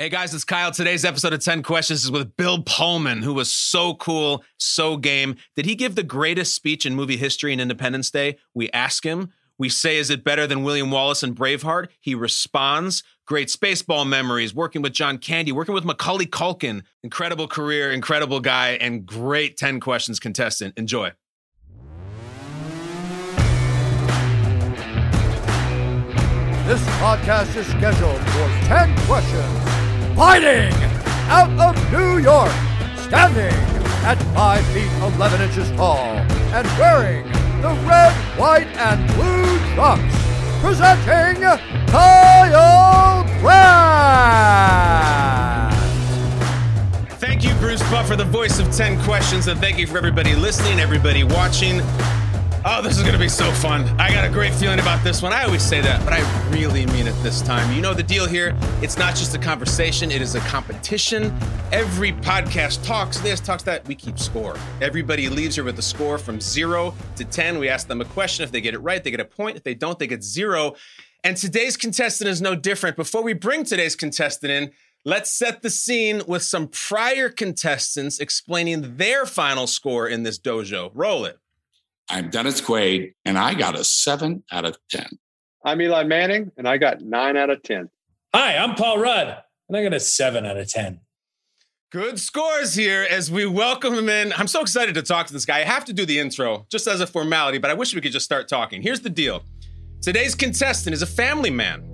[0.00, 0.70] Hey guys, it's Kyle.
[0.70, 5.34] Today's episode of 10 Questions is with Bill Pullman, who was so cool, so game.
[5.56, 8.38] Did he give the greatest speech in movie history in Independence Day?
[8.54, 9.32] We ask him.
[9.58, 11.88] We say, is it better than William Wallace and Braveheart?
[11.98, 13.02] He responds.
[13.26, 16.84] Great Spaceball memories, working with John Candy, working with Macaulay Culkin.
[17.02, 20.78] Incredible career, incredible guy, and great 10 Questions contestant.
[20.78, 21.10] Enjoy.
[26.68, 29.77] This podcast is scheduled for 10 questions.
[30.18, 30.74] Fighting
[31.28, 32.50] out of New York,
[32.96, 33.54] standing
[34.04, 37.24] at 5 feet 11 inches tall, and wearing
[37.62, 40.16] the red, white, and blue trunks,
[40.60, 41.40] presenting
[41.86, 44.12] Kyle Brandt.
[47.20, 50.80] Thank you, Bruce Buffer, the voice of 10 Questions, and thank you for everybody listening,
[50.80, 51.80] everybody watching.
[52.64, 53.82] Oh, this is going to be so fun.
[54.00, 55.32] I got a great feeling about this one.
[55.32, 57.72] I always say that, but I really mean it this time.
[57.72, 58.56] You know the deal here.
[58.82, 61.32] It's not just a conversation, it is a competition.
[61.70, 63.86] Every podcast talks this, talks that.
[63.86, 64.56] We keep score.
[64.80, 67.60] Everybody leaves here with a score from zero to 10.
[67.60, 68.42] We ask them a question.
[68.42, 69.56] If they get it right, they get a point.
[69.56, 70.74] If they don't, they get zero.
[71.22, 72.96] And today's contestant is no different.
[72.96, 74.72] Before we bring today's contestant in,
[75.04, 80.90] Let's set the scene with some prior contestants explaining their final score in this dojo.
[80.92, 81.38] Roll it.
[82.10, 85.06] I'm Dennis Quaid, and I got a seven out of 10.
[85.62, 87.90] I'm Eli Manning, and I got nine out of 10.
[88.34, 89.36] Hi, I'm Paul Rudd,
[89.68, 91.00] and I got a seven out of 10.
[91.92, 94.32] Good scores here as we welcome him in.
[94.32, 95.58] I'm so excited to talk to this guy.
[95.58, 98.12] I have to do the intro just as a formality, but I wish we could
[98.12, 98.80] just start talking.
[98.80, 99.42] Here's the deal
[100.00, 101.84] today's contestant is a family man.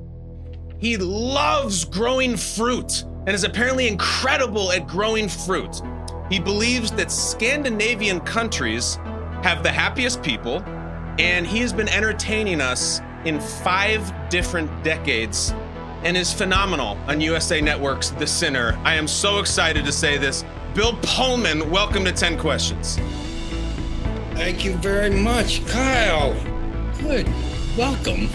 [0.78, 5.80] He loves growing fruit and is apparently incredible at growing fruit.
[6.30, 8.96] He believes that Scandinavian countries
[9.44, 10.62] have the happiest people,
[11.18, 15.52] and he has been entertaining us in five different decades
[16.02, 18.74] and is phenomenal on USA Network's The Sinner.
[18.84, 20.46] I am so excited to say this.
[20.72, 22.96] Bill Pullman, welcome to 10 Questions.
[24.32, 26.32] Thank you very much, Kyle.
[27.02, 27.28] Good.
[27.76, 28.30] Welcome.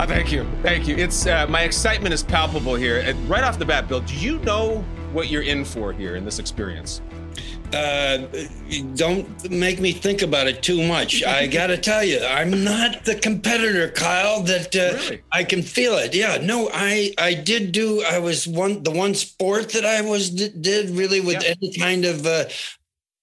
[0.00, 0.44] Uh, thank you.
[0.64, 0.96] Thank you.
[0.96, 3.04] It's uh, my excitement is palpable here.
[3.06, 6.24] Uh, right off the bat, Bill, do you know what you're in for here in
[6.24, 7.02] this experience?
[7.72, 8.26] Uh,
[8.94, 11.22] don't make me think about it too much.
[11.38, 14.42] I got to tell you, I'm not the competitor, Kyle.
[14.42, 15.22] That uh, Really?
[15.32, 16.14] I can feel it.
[16.14, 18.02] Yeah, no, I I did do.
[18.02, 21.54] I was one the one sport that I was did really with Yeah.
[21.60, 22.44] any kind of uh,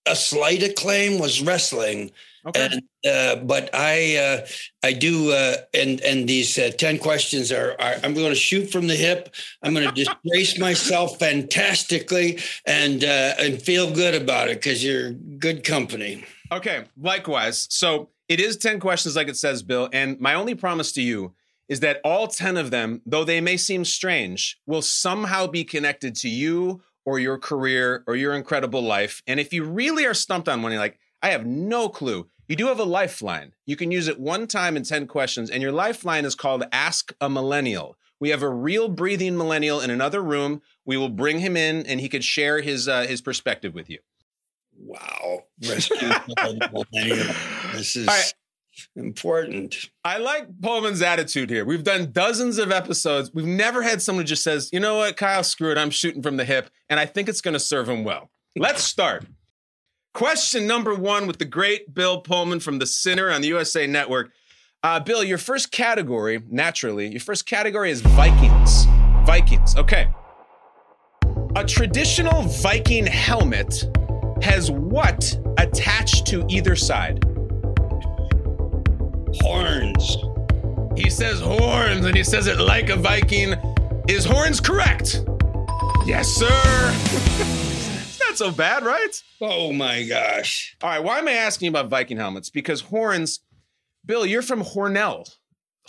[0.05, 2.11] a slight acclaim was wrestling.
[2.47, 2.69] Okay.
[2.71, 4.45] And uh, but I uh,
[4.83, 8.71] I do uh, and and these uh, ten questions are, are I'm going to shoot
[8.71, 9.33] from the hip.
[9.63, 15.11] I'm going to disgrace myself fantastically and uh, and feel good about it because you're
[15.11, 16.23] good company.
[16.51, 17.67] Okay, likewise.
[17.71, 19.89] So it is 10 questions, like it says, Bill.
[19.91, 21.33] And my only promise to you
[21.67, 26.15] is that all 10 of them, though they may seem strange, will somehow be connected
[26.17, 29.21] to you or your career or your incredible life.
[29.27, 32.27] And if you really are stumped on one, you're like, I have no clue.
[32.47, 33.53] You do have a lifeline.
[33.65, 37.13] You can use it one time in 10 questions, and your lifeline is called Ask
[37.19, 37.97] a Millennial.
[38.19, 40.61] We have a real breathing millennial in another room.
[40.85, 43.99] We will bring him in, and he could share his uh, his perspective with you.
[44.77, 47.33] Wow, rescue millennial.
[47.73, 48.33] This is right.
[48.95, 49.75] important.
[50.03, 51.65] I like Pullman's attitude here.
[51.65, 53.31] We've done dozens of episodes.
[53.33, 55.77] We've never had someone who just says, you know what, Kyle, screw it.
[55.77, 56.69] I'm shooting from the hip.
[56.89, 58.29] And I think it's going to serve him well.
[58.55, 59.25] Let's start.
[60.15, 64.31] Question number one with the great Bill Pullman from The Sinner on the USA Network.
[64.81, 68.85] Uh, Bill, your first category, naturally, your first category is Vikings.
[69.25, 69.75] Vikings.
[69.75, 70.07] Okay.
[71.57, 73.91] A traditional Viking helmet
[74.41, 77.21] has what attached to either side?
[79.41, 80.15] Horns.
[80.95, 83.53] He says horns, and he says it like a Viking.
[84.07, 85.25] Is horns correct?
[86.05, 87.71] Yes, sir.
[88.39, 89.21] not so bad, right?
[89.41, 90.75] Oh my gosh.
[90.81, 92.49] All right, why am I asking you about Viking helmets?
[92.49, 93.39] Because horns,
[94.05, 95.29] Bill, you're from Hornell,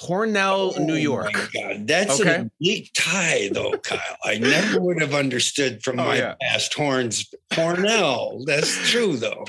[0.00, 1.32] Hornell, oh New Oh, York.
[1.32, 1.86] my God.
[1.86, 2.34] That's Okay.
[2.36, 2.50] an
[2.94, 4.00] tie, though, Kyle.
[4.24, 6.34] I never would have understood from Oh, my yeah.
[6.40, 7.32] past horns.
[7.52, 8.44] Hornell.
[8.46, 9.44] That's true, though.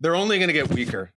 [0.00, 1.12] They're only going to get weaker.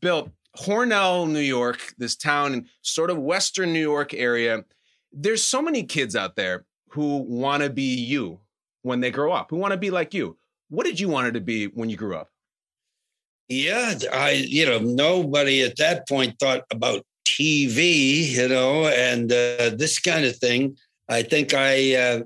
[0.00, 4.64] Bill, Hornell, New York, this town in sort of Western New York area,
[5.12, 8.40] there's so many kids out there who want to be you
[8.82, 10.38] when they grow up, who want to be like you.
[10.68, 12.28] What did you want it to be when you grew up?
[13.48, 19.70] Yeah, I, you know, nobody at that point thought about TV, you know, and uh,
[19.76, 20.76] this kind of thing.
[21.08, 22.20] I think I uh,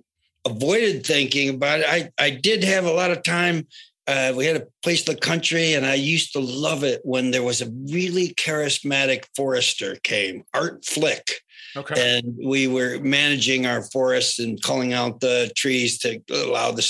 [0.46, 1.87] avoided thinking about it.
[1.88, 3.66] I, I did have a lot of time.
[4.06, 7.31] Uh, we had a place in the country, and I used to love it when
[7.31, 11.42] there was a really charismatic forester came, Art Flick.
[11.76, 12.16] Okay.
[12.19, 16.82] and we were managing our forests and culling out the trees to allow the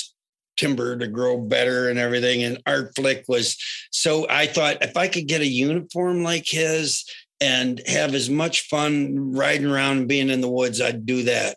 [0.61, 2.43] timber to grow better and everything.
[2.43, 3.57] And Art Flick was
[3.91, 7.05] so I thought if I could get a uniform like his
[7.41, 11.57] and have as much fun riding around and being in the woods, I'd do that.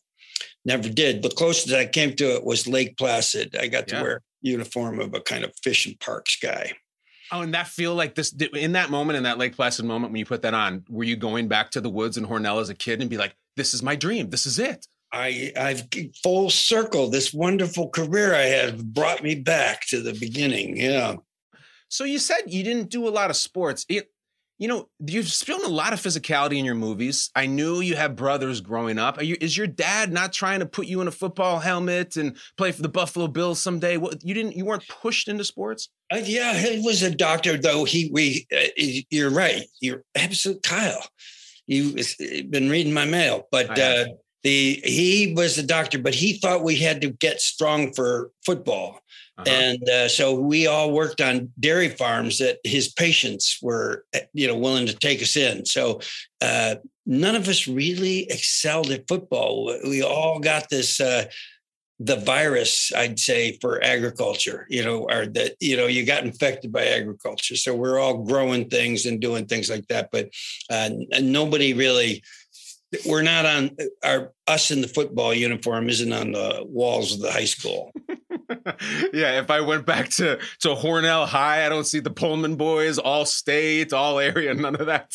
[0.65, 1.21] Never did.
[1.21, 3.57] The closest I came to it was Lake Placid.
[3.59, 6.71] I got to wear uniform of a kind of fish and parks guy.
[7.33, 10.19] Oh, and that feel like this in that moment, in that Lake Placid moment when
[10.19, 12.75] you put that on, were you going back to the woods in Hornell as a
[12.75, 14.29] kid and be like, "This is my dream.
[14.29, 15.83] This is it." I I've
[16.23, 17.09] full circle.
[17.09, 20.75] This wonderful career I had brought me back to the beginning.
[20.75, 21.15] Yeah.
[21.87, 23.85] So you said you didn't do a lot of sports.
[23.87, 24.09] It,
[24.57, 27.29] you know, you've shown a lot of physicality in your movies.
[27.35, 29.17] I knew you had brothers growing up.
[29.17, 32.37] Are you, is your dad not trying to put you in a football helmet and
[32.55, 33.97] play for the Buffalo Bills someday?
[33.97, 34.55] What you didn't?
[34.55, 35.89] You weren't pushed into sports.
[36.11, 37.83] Uh, yeah, he was a doctor, though.
[37.83, 39.63] He, we, uh, you're right.
[39.81, 41.05] You're absolute, Kyle.
[41.67, 41.95] You've
[42.49, 43.79] been reading my mail, but have.
[43.79, 44.05] uh,
[44.43, 48.99] the he was the doctor, but he thought we had to get strong for football,
[49.37, 49.49] Uh-huh.
[49.49, 54.47] and uh, so we all worked on dairy farms that his patients were, uh, you
[54.47, 55.65] know, willing to take us in.
[55.65, 56.01] So
[56.41, 56.75] uh,
[57.05, 59.75] none of us really excelled at football.
[59.83, 60.99] We all got this.
[60.99, 61.25] Uh,
[61.99, 66.71] the virus, I'd say, for agriculture, you know, or that, you know, you got infected
[66.71, 67.55] by agriculture.
[67.55, 70.09] So we're all growing things and doing things like that.
[70.11, 70.29] But
[70.69, 70.89] uh,
[71.21, 72.23] nobody really,
[73.05, 77.31] we're not on our, us in the football uniform isn't on the walls of the
[77.31, 77.91] high school.
[79.13, 82.97] yeah, if I went back to to Hornell High, I don't see the Pullman boys,
[82.97, 85.13] all state, all area, none of that.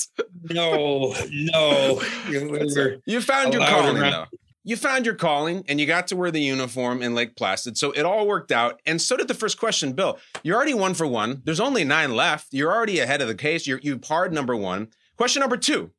[0.50, 2.02] No, no.
[2.28, 4.24] You- You found your calling around- though.
[4.64, 7.78] You found your calling and you got to wear the uniform in Lake Placid.
[7.78, 8.82] So it all worked out.
[8.84, 10.18] And so did the first question, Bill.
[10.42, 11.40] You're already one for one.
[11.44, 12.48] There's only nine left.
[12.50, 13.66] You're already ahead of the case.
[13.66, 14.88] You're you parred number one.
[15.16, 15.90] Question number two.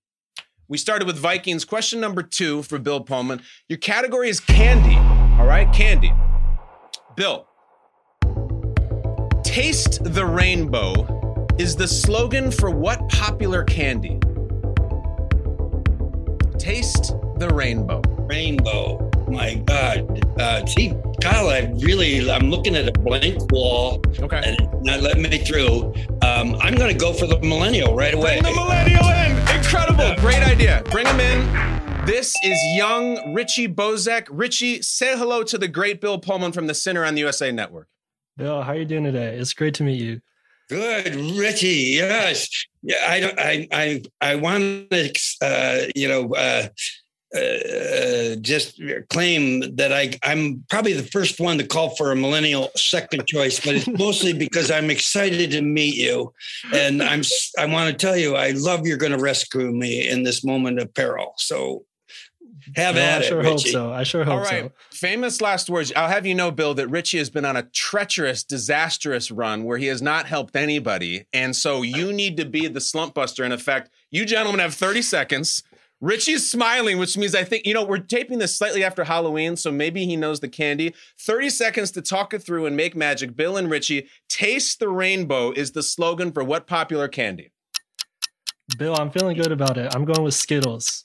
[0.69, 1.65] We started with Vikings.
[1.65, 3.41] Question number two for Bill Pullman.
[3.67, 4.95] Your category is candy.
[5.41, 6.13] All right, candy.
[7.15, 7.47] Bill.
[9.43, 14.19] Taste the rainbow is the slogan for what popular candy?
[16.59, 18.01] Taste the rainbow.
[18.29, 19.09] rainbow.
[19.27, 20.39] My God.
[20.39, 24.41] Uh, see, Kyle, I really, I'm looking at a blank wall Okay.
[24.45, 25.93] and not letting me through.
[26.21, 28.39] Um, I'm going to go for the millennial right away.
[28.39, 29.38] Bring the millennial in.
[29.71, 30.15] Incredible.
[30.19, 30.81] Great idea.
[30.89, 32.03] Bring him in.
[32.03, 34.25] This is young Richie Bozek.
[34.31, 37.87] Richie, say hello to the great Bill Pullman from the Sinner on the USA Network.
[38.35, 39.37] Bill, how are you doing today?
[39.37, 40.21] It's great to meet you.
[40.69, 41.97] Good, Richie.
[41.97, 42.49] Yes.
[42.81, 42.95] Yeah.
[43.07, 43.37] I don't.
[43.37, 43.67] I.
[43.71, 44.01] I.
[44.19, 45.13] I want to.
[45.39, 46.33] Uh, you know.
[46.33, 46.69] Uh,
[47.35, 52.69] uh, just claim that I, I'm probably the first one to call for a millennial
[52.75, 56.33] second choice, but it's mostly because I'm excited to meet you,
[56.73, 57.19] and I'm.
[57.19, 60.43] s- I want to tell you, I love you're going to rescue me in this
[60.43, 61.33] moment of peril.
[61.37, 61.85] So,
[62.75, 63.71] have Well, at I sure it, hope Richie.
[63.71, 63.91] so.
[63.91, 64.51] I sure hope so.
[64.55, 64.71] All right.
[64.91, 64.97] so.
[64.97, 65.91] Famous last words.
[65.95, 69.77] I'll have you know, Bill, that Richie has been on a treacherous, disastrous run where
[69.77, 71.25] he has not helped anybody.
[71.33, 73.43] And so you need to be the slump buster.
[73.43, 75.63] In effect, you gentlemen have 30 seconds.
[76.01, 79.71] Richie's smiling, which means I think, you know, we're taping this slightly after Halloween, so
[79.71, 80.93] maybe he knows the candy.
[81.19, 83.35] 30 seconds to talk it through and make magic.
[83.35, 87.51] Bill and Richie, taste the rainbow is the slogan for what popular candy?
[88.77, 89.93] Bill, I'm feeling good about it.
[89.93, 91.03] I'm going with Skittles.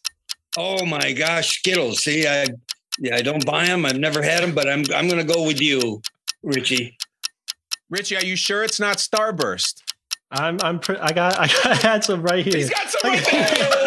[0.56, 2.05] Oh my gosh, Skittles.
[2.05, 2.47] See, I
[3.00, 3.85] yeah, I don't buy them.
[3.85, 6.00] I've never had them, but I'm I'm going to go with you,
[6.42, 6.97] Richie.
[7.90, 9.83] Richie, are you sure it's not Starburst?
[10.30, 12.57] I'm I'm pre- I got I got I had some right here.
[12.57, 13.84] He's got some right there.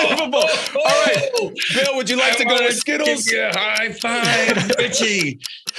[0.00, 0.42] Unbelievable.
[0.44, 0.80] Oh!
[0.84, 1.54] All right.
[1.74, 3.24] Bill, would you like to go with Skittles?
[3.24, 5.38] Give you a high five, Richie.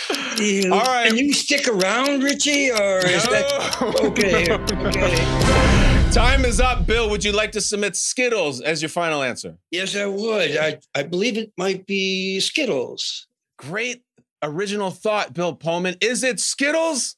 [0.71, 1.07] All right.
[1.07, 4.51] Can you stick around, Richie, or is that okay?
[4.59, 6.11] Okay.
[6.11, 6.87] Time is up.
[6.87, 9.57] Bill, would you like to submit Skittles as your final answer?
[9.71, 10.57] Yes, I would.
[10.57, 13.27] I I believe it might be Skittles.
[13.57, 14.01] Great
[14.41, 15.95] original thought, Bill Pullman.
[16.01, 17.15] Is it Skittles?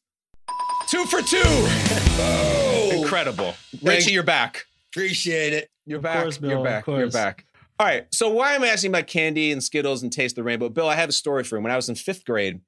[0.89, 1.41] Two for two.
[2.23, 3.55] Oh, Incredible.
[3.81, 4.65] Richie, you're back.
[4.91, 5.69] appreciate it.
[5.85, 6.23] You're Of back.
[6.23, 6.87] course, Bill, You're back.
[6.87, 7.45] You're back.
[7.79, 8.05] All right.
[8.13, 10.69] So why am I asking about candy and Skittles and Taste the Rainbow?
[10.69, 11.63] Bill, I have a story for you.
[11.63, 12.61] When I was in fifth grade,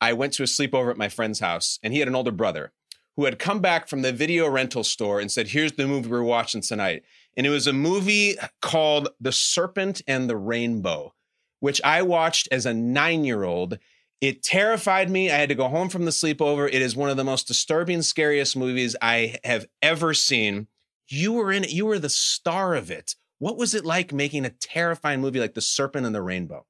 [0.00, 2.72] I went to a sleepover at my friend's house, and he had an older brother
[3.16, 6.22] who had come back from the video rental store and said, Here's the movie we're
[6.22, 7.02] watching tonight.
[7.36, 11.14] And it was a movie called The Serpent and the Rainbow,
[11.58, 13.78] which I watched as a nine year old.
[14.20, 15.30] It terrified me.
[15.30, 16.68] I had to go home from the sleepover.
[16.68, 20.68] It is one of the most disturbing, scariest movies I have ever seen.
[21.10, 23.14] You were in it, you were the star of it.
[23.38, 26.64] What was it like making a terrifying movie like The Serpent and the Rainbow?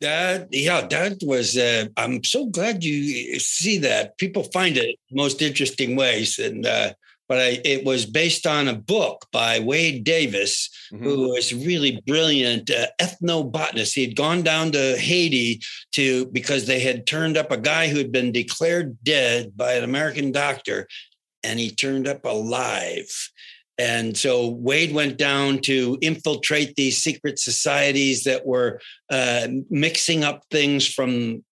[0.00, 1.56] That yeah, that was.
[1.56, 4.18] Uh, I'm so glad you see that.
[4.18, 6.92] People find it most interesting ways, and uh,
[7.28, 11.02] but I, it was based on a book by Wade Davis, Mhm.
[11.04, 13.94] who was really brilliant uh, ethnobotanist.
[13.94, 17.98] He had gone down to Haiti to because they had turned up a guy who
[17.98, 20.86] had been declared dead by an American doctor,
[21.44, 23.08] and he turned up alive.
[23.76, 30.44] And so Wade went down to infiltrate these secret societies that were uh, mixing up
[30.50, 31.44] things from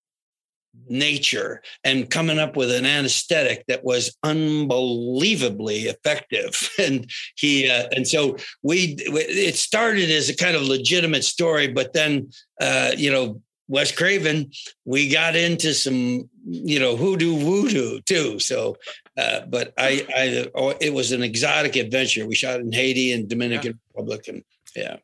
[0.89, 8.09] nature and coming up with an anesthetic that was unbelievably effective and he uh, and
[8.09, 12.29] so we it started as a kind of legitimate story but then
[12.61, 14.51] uh, you know Wes Craven,
[14.85, 18.39] we got into some, you know, hoodoo voodoo too.
[18.39, 18.77] So,
[19.17, 22.27] uh, but I, I, oh, it was an exotic adventure.
[22.27, 24.43] We shot in Haiti and Dominican Republic, and
[24.75, 24.97] yeah.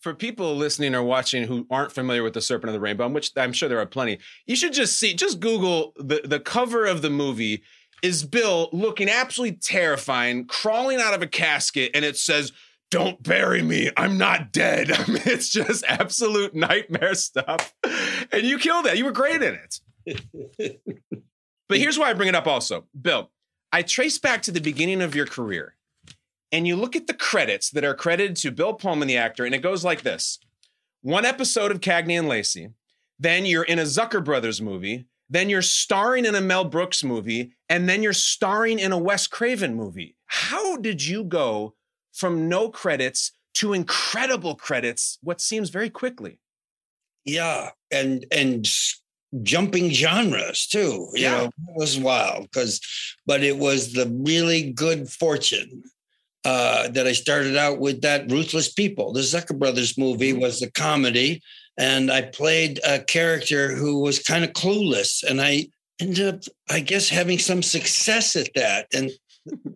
[0.00, 3.32] For people listening or watching who aren't familiar with the Serpent of the Rainbow, which
[3.36, 7.02] I'm sure there are plenty, you should just see, just Google the, the cover of
[7.02, 7.62] the movie
[8.02, 12.52] is Bill looking absolutely terrifying, crawling out of a casket, and it says,
[12.90, 13.90] don't bury me.
[13.96, 14.90] I'm not dead.
[14.92, 17.74] I mean, it's just absolute nightmare stuff.
[18.32, 18.98] And you killed that.
[18.98, 20.80] You were great in it.
[21.68, 22.86] but here's why I bring it up also.
[23.00, 23.30] Bill,
[23.72, 25.76] I trace back to the beginning of your career
[26.52, 29.54] and you look at the credits that are credited to Bill Pullman, the actor, and
[29.54, 30.38] it goes like this
[31.06, 32.70] one episode of Cagney and Lacey,
[33.16, 37.52] then you're in a Zucker Brothers movie, then you're starring in a Mel Brooks movie,
[37.68, 40.16] and then you're starring in a Wes Craven movie.
[40.26, 41.75] How did you go
[42.16, 46.40] from no credits to incredible credits, what seems very quickly?
[47.24, 48.66] Yeah, and and
[49.42, 51.08] jumping genres too.
[51.14, 51.30] You Yeah.
[51.30, 52.80] know, it was wild because,
[53.26, 55.82] but it was the really good fortune
[56.44, 59.12] uh, that I started out with that Ruthless People.
[59.12, 61.42] The Zucker Brothers movie was the comedy,
[61.76, 65.66] and I played a character who was kind of clueless, and I
[66.00, 68.86] ended up, I guess, having some success at that.
[68.94, 69.10] And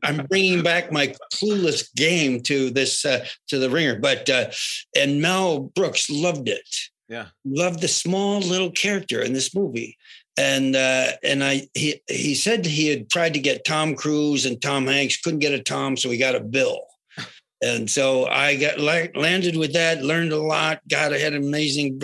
[0.02, 3.98] I'm bringing back my clueless game to this uh, to the ringer.
[3.98, 4.50] But uh,
[4.96, 6.68] and Mel Brooks loved it
[7.08, 7.26] Yeah.
[7.44, 9.96] loved the small little character in this movie.
[10.38, 14.60] And uh, and I he he said he had tried to get Tom Cruise and
[14.62, 16.80] Tom Hanks couldn't get a Tom, so he got a Bill.
[17.62, 22.00] And so I got la- landed with that, learned a lot, got had an amazing,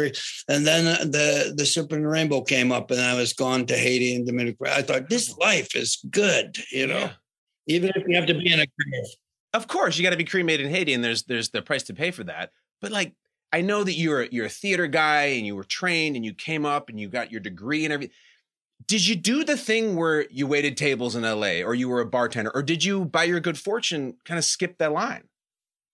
[0.50, 3.74] and then uh, the the Serpent and Rainbow came up, and I was gone to
[3.74, 4.66] Haiti and Dominican.
[4.66, 7.12] I thought this life is good, you know, Yeah.
[7.66, 9.04] Even if you have to be in a grave.
[9.52, 11.94] Of course, you got to be cremated in Haiti, and there's there's the price to
[11.94, 12.50] pay for that.
[12.80, 13.14] But like,
[13.52, 16.66] I know that you're you're a theater guy, and you were trained, and you came
[16.66, 18.14] up, and you got your degree and everything.
[18.86, 21.62] Did you do the thing where you waited tables in L.A.
[21.62, 24.76] or you were a bartender, or did you, by your good fortune, kind of skip
[24.78, 25.24] that line?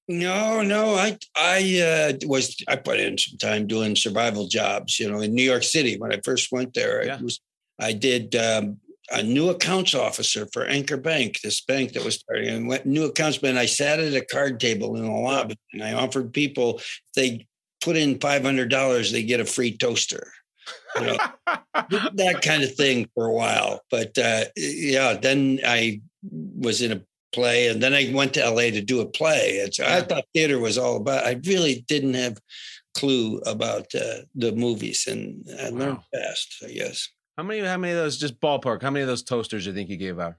[0.08, 5.10] No, no, I I uh, was I put in some time doing survival jobs, you
[5.10, 7.06] know, in New York City when I first went there.
[7.06, 7.18] Yeah.
[7.18, 7.40] I was
[7.78, 8.78] I did um,
[9.10, 13.04] a new accounts officer for Anchor Bank, this bank that was starting, and went new
[13.04, 13.58] accountsman.
[13.58, 17.46] I sat at a card table in the lobby, and I offered people if they
[17.82, 20.32] put in five hundred dollars, they get a free toaster.
[20.96, 21.16] You know,
[21.74, 23.80] that kind of thing for a while.
[23.90, 28.70] But uh, yeah, then I was in a play, and then I went to LA
[28.70, 29.60] to do a play.
[29.60, 31.26] And so I thought theater was all about.
[31.26, 32.38] I really didn't have
[32.96, 36.62] clue about uh, the movies, and I learned fast.
[36.64, 37.08] I guess.
[37.36, 37.60] How many?
[37.60, 38.18] How many of those?
[38.18, 38.82] Just ballpark.
[38.82, 40.34] How many of those toasters you think you gave out?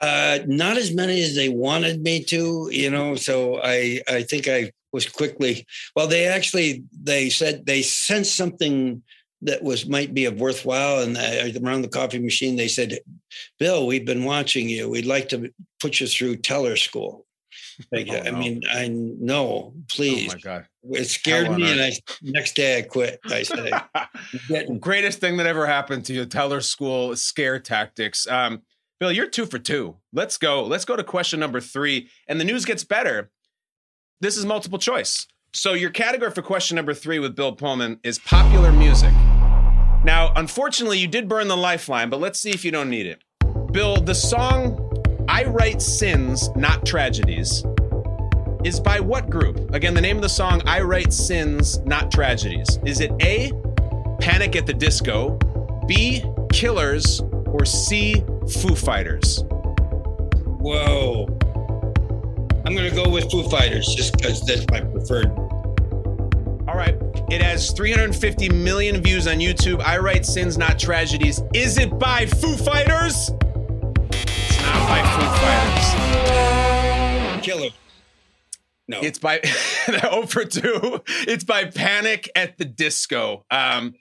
[0.00, 3.14] Uh, not as many as they wanted me to, you know.
[3.14, 5.66] So I, I think I was quickly.
[5.96, 9.02] Well, they actually they said they sensed something
[9.42, 11.16] that was might be of worthwhile, and
[11.64, 12.98] around the coffee machine they said,
[13.58, 14.90] "Bill, we've been watching you.
[14.90, 17.26] We'd like to put you through teller school."
[17.92, 18.38] Like, Oh, I no.
[18.38, 20.28] mean, I know, Oh please.
[20.32, 20.66] my god!
[20.90, 23.20] it scared Hell me, and I next day I quit.
[23.26, 23.42] I
[24.48, 28.26] said, Greatest thing that ever happened to you, Teller School scare tactics.
[28.26, 28.62] Um,
[29.00, 29.96] Bill, you're two for two.
[30.12, 30.64] Let's go.
[30.64, 32.08] Let's go to question number three.
[32.28, 33.30] And the news gets better.
[34.20, 35.26] This is multiple choice.
[35.52, 39.12] So your category for question number three with Bill Pullman is popular music.
[40.04, 43.22] Now, unfortunately, you did burn the lifeline, but let's see if you don't need it.
[43.72, 44.83] Bill, the song
[45.34, 47.64] I Write Sins, Not Tragedies
[48.62, 49.74] is by what group?
[49.74, 52.78] Again, the name of the song I Write Sins, Not Tragedies.
[52.86, 53.50] Is it A,
[54.20, 55.36] Panic at the Disco,
[55.88, 56.22] B,
[56.52, 59.42] Killers, or C, Foo Fighters?
[60.60, 61.26] whoa.
[62.64, 65.32] I'm going to go with Foo Fighters just because that's my preferred.
[66.68, 66.96] All right.
[67.32, 69.80] It has 350 million views on YouTube.
[69.80, 71.42] I Write Sins, Not Tragedies.
[71.52, 73.32] Is it by Foo Fighters?
[77.42, 77.70] Killer.
[78.88, 79.00] No.
[79.00, 79.40] It's by
[79.86, 81.02] 0 for 2.
[81.28, 83.44] It's by Panic at the Disco.
[83.50, 83.94] Um,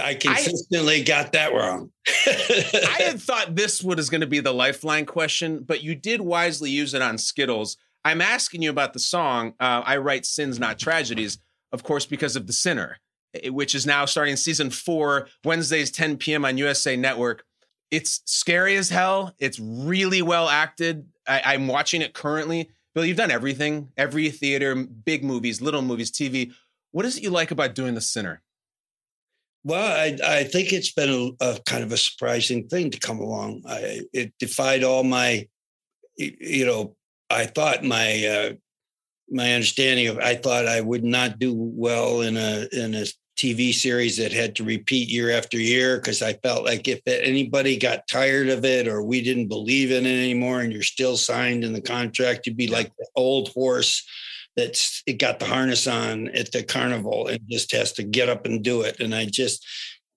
[0.00, 1.90] I consistently got that wrong.
[2.26, 6.70] I had thought this was going to be the lifeline question, but you did wisely
[6.70, 7.78] use it on Skittles.
[8.04, 9.54] I'm asking you about the song.
[9.58, 11.38] Uh, I write sins, not tragedies,
[11.72, 12.98] of course, because of the sinner,
[13.34, 16.44] eh, which is now starting season four, Wednesdays, 10 p.m.
[16.44, 17.44] on USA Network.
[17.90, 19.34] It's scary as hell.
[19.38, 21.06] It's really well acted.
[21.28, 22.70] I, I'm watching it currently.
[22.94, 26.52] Bill, you've done everything, every theater, big movies, little movies, TV.
[26.90, 28.42] What is it you like about doing the sinner?
[29.64, 33.18] Well, I, I think it's been a, a, kind of a surprising thing to come
[33.18, 33.62] along.
[33.68, 35.46] I, it defied all my,
[36.16, 36.96] you know,
[37.30, 38.52] I thought my uh,
[39.30, 43.04] my understanding of I thought I would not do well in a in a
[43.38, 47.78] TV series that had to repeat year after year because I felt like if anybody
[47.78, 51.62] got tired of it or we didn't believe in it anymore and you're still signed
[51.62, 54.04] in the contract, you'd be like the old horse
[54.56, 58.44] that's it got the harness on at the carnival and just has to get up
[58.44, 58.98] and do it.
[58.98, 59.64] And I just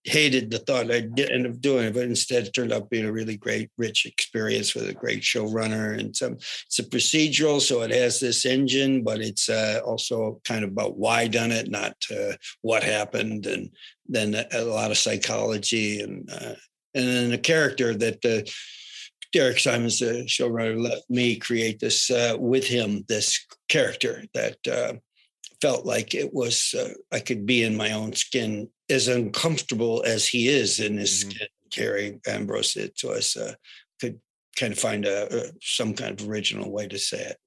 [0.03, 3.11] hated the thought I'd end up doing it, but instead it turned out being a
[3.11, 5.99] really great, rich experience with a great showrunner.
[5.99, 10.63] And some it's a procedural, so it has this engine, but it's uh, also kind
[10.63, 13.69] of about why done it, not uh, what happened, and
[14.07, 16.55] then a, lot of psychology and uh,
[16.93, 18.49] and then a character that uh,
[19.31, 24.93] Derek Simonds, the showrunner, let me create this uh, with him, this character that uh,
[25.61, 30.27] felt like it was, uh, I could be in my own skin, as uncomfortable as
[30.27, 31.31] he is in his mm-hmm.
[31.31, 32.75] skin, Harry Ambrose.
[32.75, 33.53] It was, uh,
[33.99, 34.19] could
[34.57, 37.37] kind of find a, a, some kind of original way to say it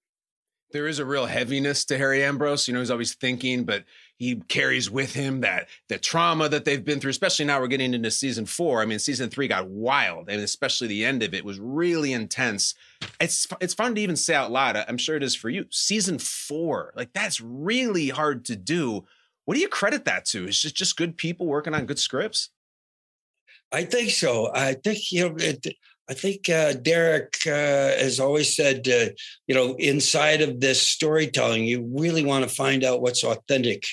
[0.75, 2.67] there is a real heaviness to Harry Ambrose.
[2.67, 3.85] You know, he's always thinking, but
[4.17, 7.11] he carries with him that the trauma that they've been through.
[7.11, 8.81] Especially now we're getting into season four.
[8.81, 12.75] I mean, season three got wild, and especially the end of it was really intense.
[13.21, 14.77] It's it's fun to even say out loud.
[14.77, 15.67] I'm sure it is for you.
[15.71, 19.05] Season four, like that's really hard to do.
[19.45, 20.47] What do you credit that to?
[20.47, 22.51] Is just just good people working on good scripts?
[23.73, 24.51] I think so.
[24.55, 25.37] I think you know.
[25.39, 25.67] It,
[26.07, 27.51] I think uh, Derek uh,
[27.97, 29.09] has always said, uh,
[29.47, 33.85] you know, inside of this storytelling, you really want to find out what's authentic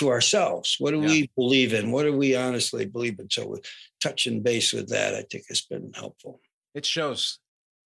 [0.00, 0.76] to ourselves.
[0.78, 1.08] What do yeah.
[1.08, 1.92] we believe in?
[1.92, 3.30] What do we honestly believe in?
[3.30, 3.56] So,
[4.00, 6.40] touching base with that, I think has been helpful.
[6.74, 7.38] It shows.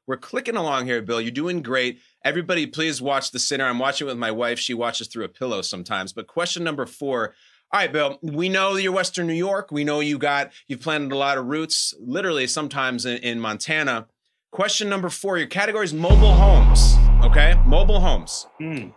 [0.06, 1.20] We're clicking along here, Bill.
[1.20, 1.98] You're doing great.
[2.24, 3.64] Everybody, please watch The Sinner.
[3.64, 4.58] I'm watching with my wife.
[4.58, 6.12] She watches through a pillow sometimes.
[6.12, 7.34] But question number four
[7.72, 8.20] all right, Bill.
[8.22, 9.72] We know you're Western New York.
[9.72, 14.06] We know you got you've planted a lot of roots, literally sometimes in, in Montana.
[14.52, 16.94] Question number four: Your category is mobile homes.
[17.24, 18.46] Okay, mobile homes.
[18.60, 18.94] Mm.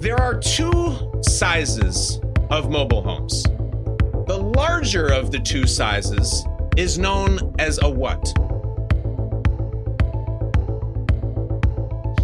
[0.00, 3.42] There are two sizes of mobile homes.
[4.26, 6.44] The larger of the two sizes
[6.76, 8.32] is known as a what?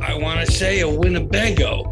[0.03, 1.89] I want to say a Winnebago.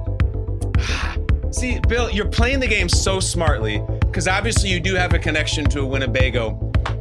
[1.53, 5.65] See, Bill, you're playing the game so smartly because obviously you do have a connection
[5.67, 6.51] to a Winnebago.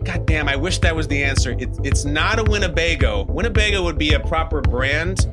[0.03, 1.51] God damn, I wish that was the answer.
[1.59, 3.25] It, it's not a Winnebago.
[3.25, 5.29] Winnebago would be a proper brand.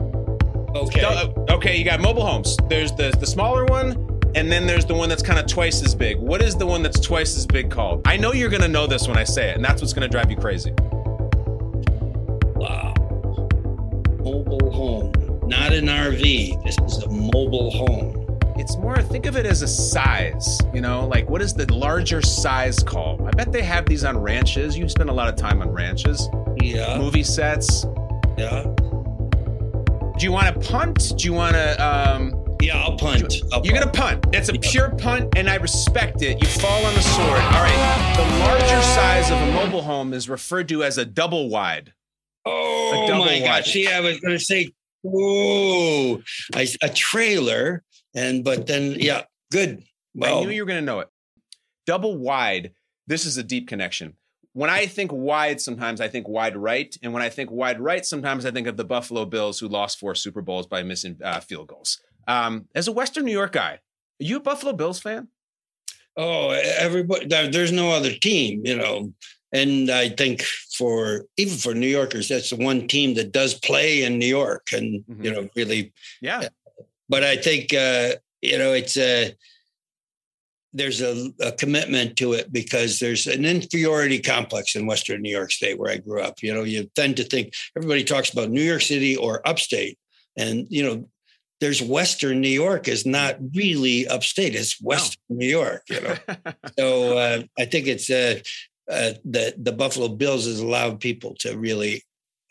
[0.74, 1.34] Okay.
[1.48, 2.56] Okay, you got mobile homes.
[2.68, 4.05] There's the the smaller one,
[4.36, 6.18] and then there's the one that's kind of twice as big.
[6.18, 8.02] What is the one that's twice as big called?
[8.04, 10.30] I know you're gonna know this when I say it, and that's what's gonna drive
[10.30, 10.72] you crazy.
[12.54, 12.92] Wow.
[14.18, 15.12] Mobile home,
[15.48, 16.62] not an RV.
[16.64, 18.22] This is a mobile home
[18.58, 22.22] it's more think of it as a size you know like what is the larger
[22.22, 25.60] size called i bet they have these on ranches you spend a lot of time
[25.60, 26.30] on ranches
[26.62, 27.84] yeah movie sets
[28.38, 33.34] yeah do you want to punt do you want to um yeah, I'll punt.
[33.34, 34.26] You, are gonna punt.
[34.32, 34.60] It's a yeah.
[34.62, 36.40] pure punt, and I respect it.
[36.42, 37.28] You fall on the sword.
[37.28, 38.14] All right.
[38.16, 41.92] The larger size of a mobile home is referred to as a double wide.
[42.44, 43.44] Oh double my wide.
[43.44, 43.72] gosh!
[43.72, 46.22] See, I was gonna say, whoa,
[46.54, 47.82] a, a trailer
[48.16, 49.84] and but then, yeah, good.
[50.14, 51.08] Well, I knew you were going to know it.
[51.86, 52.72] Double wide.
[53.06, 54.14] This is a deep connection.
[54.54, 58.04] When I think wide, sometimes I think wide right, and when I think wide right,
[58.06, 61.40] sometimes I think of the Buffalo Bills who lost four Super Bowls by missing uh,
[61.40, 62.00] field goals.
[62.26, 63.72] Um, as a Western New York guy,
[64.20, 65.28] are you a Buffalo Bills fan?
[66.16, 67.26] Oh, everybody.
[67.26, 69.12] There's no other team, you know.
[69.52, 74.02] And I think for even for New Yorkers, that's the one team that does play
[74.02, 75.24] in New York, and mm-hmm.
[75.24, 76.48] you know, really, yeah,
[77.08, 79.34] but I think uh, you know it's a
[80.72, 85.50] there's a, a, commitment to it because there's an inferiority complex in Western New York
[85.50, 86.42] State where I grew up.
[86.42, 89.98] You know, you tend to think everybody talks about New York City or upstate,
[90.36, 91.08] and you know,
[91.60, 95.36] there's Western New York is not really upstate; it's Western no.
[95.36, 95.82] New York.
[95.88, 96.16] You know,
[96.78, 98.40] so uh, I think it's uh,
[98.90, 102.04] uh, the the Buffalo Bills has allowed people to really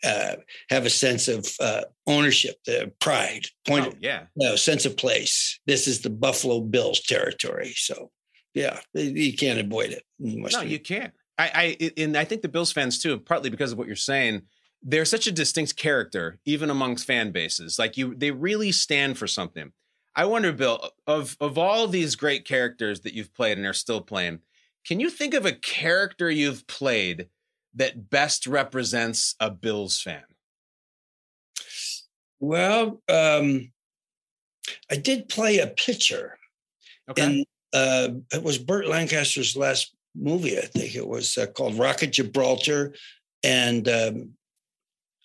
[0.04, 0.36] uh,
[0.70, 5.58] have a sense of uh, ownership, the pride, point, oh, yeah, no sense of place.
[5.66, 7.72] This is the Buffalo Bills territory.
[7.76, 8.10] So
[8.54, 10.02] Yeah, you can't avoid it.
[10.18, 11.12] No, you can't.
[11.38, 14.42] I, I, and I think the Bills fans too, partly because of what you're saying.
[14.88, 17.76] They're such a distinct character, even amongst fan bases.
[17.76, 19.72] Like you, they really stand for something.
[20.14, 24.00] I wonder, Bill, of of all these great characters that you've played and are still
[24.00, 24.38] playing,
[24.86, 27.28] can you think of a character you've played
[27.74, 30.22] that best represents a Bills fan?
[32.38, 33.72] Well, um,
[34.90, 36.38] I did play a pitcher,
[37.10, 37.22] Okay.
[37.22, 40.58] and uh, it was Burt Lancaster's last movie.
[40.58, 42.94] I think it was uh, called Rocket Gibraltar,
[43.42, 44.30] and um,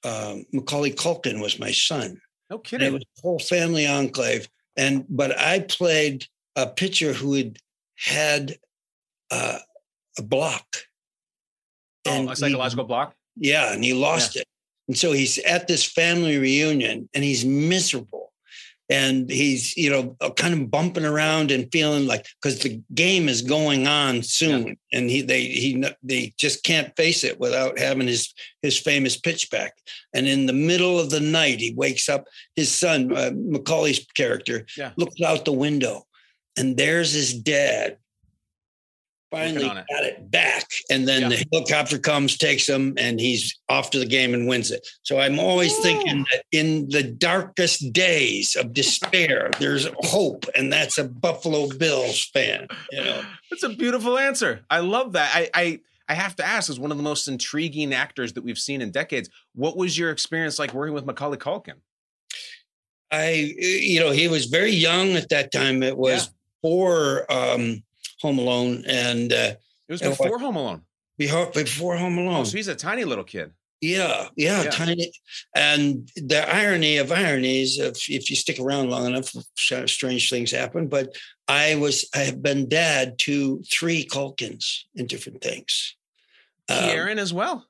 [0.04, 2.20] um, Macaulay Culkin was my son.
[2.50, 4.50] no And it was a whole family enclave.
[4.78, 7.58] And but I played a pitcher who had
[7.98, 8.56] had
[9.30, 9.60] uh,
[10.18, 10.66] a block.
[12.08, 13.16] oh, he- a psychological block.
[13.36, 14.48] yeah, and he lost it.
[14.88, 18.31] And so he's at this family reunion and he's miserable.
[18.92, 23.30] And he's, you know, uh, kind of bumping around and feeling like because the game
[23.30, 28.08] is going on soon, and he they he they just can't face it without having
[28.08, 29.78] his his famous pitch back.
[30.14, 32.26] And in the middle of the night, he wakes up.
[32.58, 34.92] His son, uh, Macaulay's character, Yeah.
[34.98, 36.06] looks out the window,
[36.58, 37.96] and there's his dad.
[39.32, 41.30] Finally got it back, and then Yeah.
[41.30, 44.86] the helicopter comes, takes him, and he's off to the game and wins it.
[45.04, 50.98] So I'm always thinking that in the darkest days of despair, there's hope, and that's
[50.98, 52.68] a Buffalo Bills fan.
[52.92, 54.66] You know, That's a beautiful answer.
[54.70, 55.32] I love that.
[55.34, 58.58] I, I I have to ask, as one of the most intriguing actors that we've
[58.60, 61.76] seen in decades, what was your experience like working with Macaulay Culkin?
[63.12, 65.84] I you know he was very young at that time.
[65.84, 66.30] It was
[66.62, 67.84] before um,
[68.22, 69.54] Home Alone and uh,
[69.88, 70.82] It was before Home Alone.
[71.18, 72.42] before before Home Alone.
[72.42, 73.52] Oh, so he's a tiny little kid.
[73.82, 74.70] Yeah, yeah, Yeah.
[74.70, 75.12] tiny.
[75.56, 80.88] And the irony of ironies, if if you stick around long enough, strange things happen.
[80.88, 81.16] But
[81.48, 85.96] I was, I have been dad to three Culkins in different things.
[86.70, 87.66] Um, Kieran as well.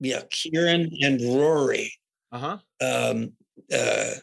[0.00, 1.94] yeah, Kieran and Rory.
[2.30, 2.58] Uh huh.
[2.82, 3.32] Um,
[3.72, 4.14] uh,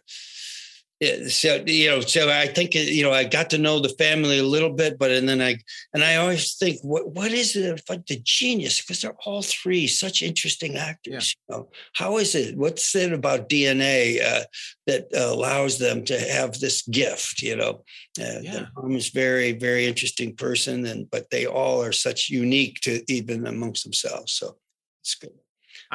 [1.27, 4.43] so you know, so I think you know, I got to know the family a
[4.43, 5.57] little bit, but and then I
[5.93, 8.81] and I always think, what what is it about the genius?
[8.81, 11.35] Because they're all three such interesting actors.
[11.49, 12.57] You know, how is it?
[12.57, 14.45] What's it about DNA uh,
[14.87, 17.41] that allows them to have this gift?
[17.41, 17.83] You know,
[18.19, 18.53] uh, Yeah.
[18.53, 23.03] the mom is very very interesting person, and but they all are such unique to
[23.11, 24.31] even amongst themselves.
[24.31, 24.57] So
[25.01, 25.33] it's good.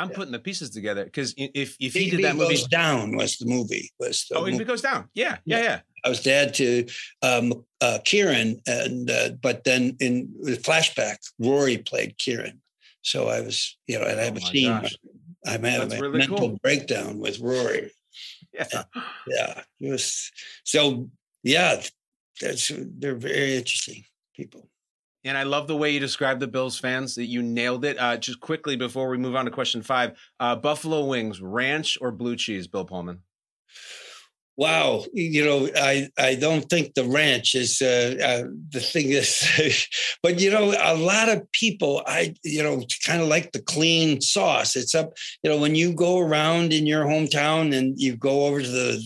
[0.01, 0.17] I'm Yeah.
[0.17, 3.47] putting the pieces together because if if he did that movie, goes down was the
[3.47, 3.91] movie.
[4.01, 4.63] Was the oh, movie.
[4.63, 5.09] it goes down.
[5.15, 5.81] Yeah, yeah, yeah.
[6.05, 6.87] I was dad to
[7.23, 12.63] um, uh, Kieran, and uh, but then in the flashback, Rory played Kieran.
[13.03, 14.71] So I was, you know, and I have Oh a scene.
[14.71, 14.97] gosh.
[15.47, 16.59] I'm having a really mental cool.
[16.63, 17.91] breakdown with Rory.
[18.55, 18.85] Yeah.
[19.27, 20.31] Yeah, it was
[20.65, 21.11] so.
[21.43, 21.83] Yeah,
[22.41, 24.69] that's they're very interesting people.
[25.25, 27.15] And I love the way you described the Bills fans.
[27.15, 27.99] That you nailed it.
[27.99, 32.11] Uh, just quickly before we move on to question five, uh, Buffalo wings, ranch or
[32.11, 33.21] blue cheese, Bill Pullman.
[34.57, 39.89] Wow, you know, I I don't think the ranch is uh, uh, the thing is,
[40.23, 44.21] but you know, a lot of people, I you know, kind of like the clean
[44.21, 44.77] sauce.
[44.77, 48.61] It's up, you know, when you go around in your hometown and you go over
[48.61, 49.03] to the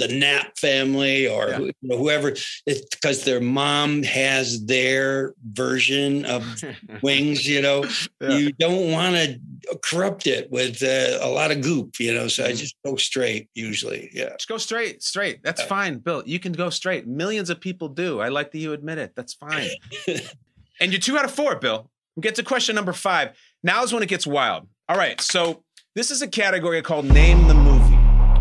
[0.00, 1.56] the Knapp family or Yeah.
[1.58, 2.34] who- you know, whoever,
[2.66, 6.42] it's because their mom has their version of
[7.02, 7.46] wings.
[7.46, 7.84] You know,
[8.20, 8.36] Yeah.
[8.36, 9.38] you don't want to
[9.84, 12.00] corrupt it with uh, a lot of goop.
[12.00, 12.56] You know, so I Mhm.
[12.58, 14.10] just go straight usually.
[14.12, 14.30] Yeah.
[14.30, 15.42] Just go straight, straight.
[15.44, 15.66] That's Yeah.
[15.68, 16.22] fine, Bill.
[16.26, 17.06] You can go straight.
[17.06, 18.20] Millions of people do.
[18.20, 19.12] I like that you admit it.
[19.14, 19.68] That's fine.
[20.80, 21.90] and you're two out of four, Bill.
[22.16, 23.30] We get to question number five.
[23.62, 24.66] Now is when it gets wild.
[24.88, 25.20] All right.
[25.20, 25.62] So
[25.94, 27.79] this is a category called Name the Movie.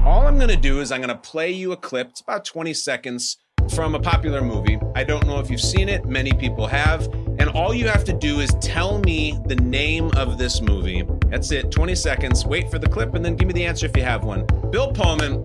[0.06, 2.10] All I'm going to do is I'm going to play you a clip.
[2.10, 3.38] It's about 20 seconds
[3.76, 4.80] from a popular movie.
[4.96, 6.06] I don't know if you've seen it.
[6.06, 7.06] Many people have.
[7.38, 11.04] And all you have to do is tell me the name of this movie.
[11.28, 11.70] That's it.
[11.70, 12.46] 20 seconds.
[12.46, 14.46] Wait for the clip and then give me the answer if you have one.
[14.72, 15.44] Bill Pullman,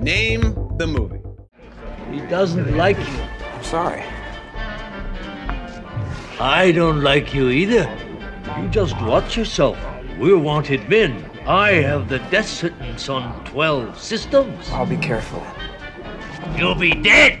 [0.00, 1.20] name the movie.
[2.12, 3.22] He doesn't like you.
[3.54, 4.04] I'm sorry.
[6.38, 7.90] I don't like you either.
[8.60, 9.76] You just watch yourself.
[10.18, 11.28] We're wanted men.
[11.46, 14.70] I have the death sentence on 12 systems.
[14.70, 15.46] I'll be careful.
[16.56, 17.40] You'll be dead.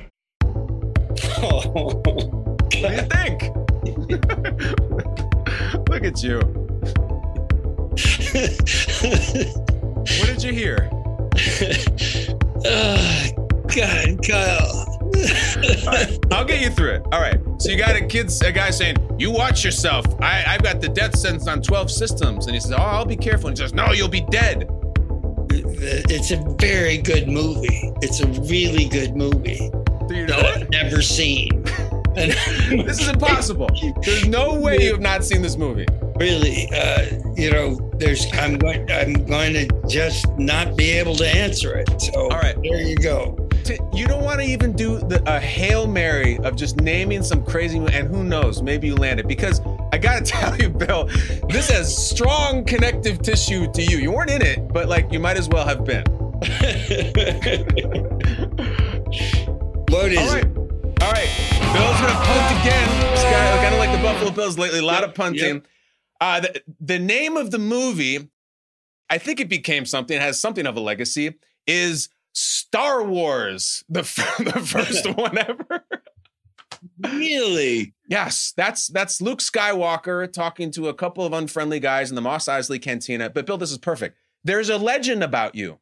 [1.38, 3.42] Oh, What do you think?
[5.88, 6.40] Look at you.
[10.04, 10.90] What did you hear?
[12.66, 13.26] Ah,
[13.74, 14.93] God, Kyle.
[15.86, 17.02] Right, I'll get you through it.
[17.12, 17.38] All right.
[17.58, 20.04] So you got a kid's a guy saying, "You watch yourself.
[20.20, 23.16] I, I've got the death sentence on 12 systems," and he says, "Oh, I'll be
[23.16, 24.68] careful." And he says, "No, you'll be dead."
[25.50, 27.92] It's a very good movie.
[28.02, 29.70] It's a really good movie
[30.08, 30.62] Do you know that it?
[30.62, 31.64] I've never seen.
[32.14, 33.68] This is impossible.
[34.04, 35.84] There's no way you have not seen this movie.
[36.20, 41.26] really, uh, you know, there's I'm going I'm going to just not be able to
[41.26, 41.88] answer it.
[42.00, 42.54] So All right.
[42.62, 43.36] there you go.
[43.64, 47.44] T- You don't want to even do the, a hail mary of just naming some
[47.44, 49.60] crazy, and who knows, maybe you land it because
[49.92, 51.06] I gotta tell you, Bill,
[51.48, 53.98] this has strong connective tissue to you.
[53.98, 56.04] You weren't in it, but like you might as well have been.
[59.88, 60.46] what is All right.
[61.02, 61.30] All right.
[61.72, 62.88] Bill's to punt again.
[63.12, 65.54] This guy, kind of like the Buffalo Bills lately, a lot Yep, of punting.
[65.56, 65.66] yep.
[66.20, 68.28] Uh, the, the name of the movie,
[69.10, 71.34] I think it became something, has something of a legacy,
[71.66, 75.84] is Star Wars, the, f- the first one ever.
[77.00, 77.94] really?
[78.08, 82.46] Yes, that's that's Luke Skywalker talking to a couple of unfriendly guys in the Mos
[82.46, 83.30] Eisley Cantina.
[83.30, 84.16] But Bill, this is perfect.
[84.42, 85.78] There's a legend about you.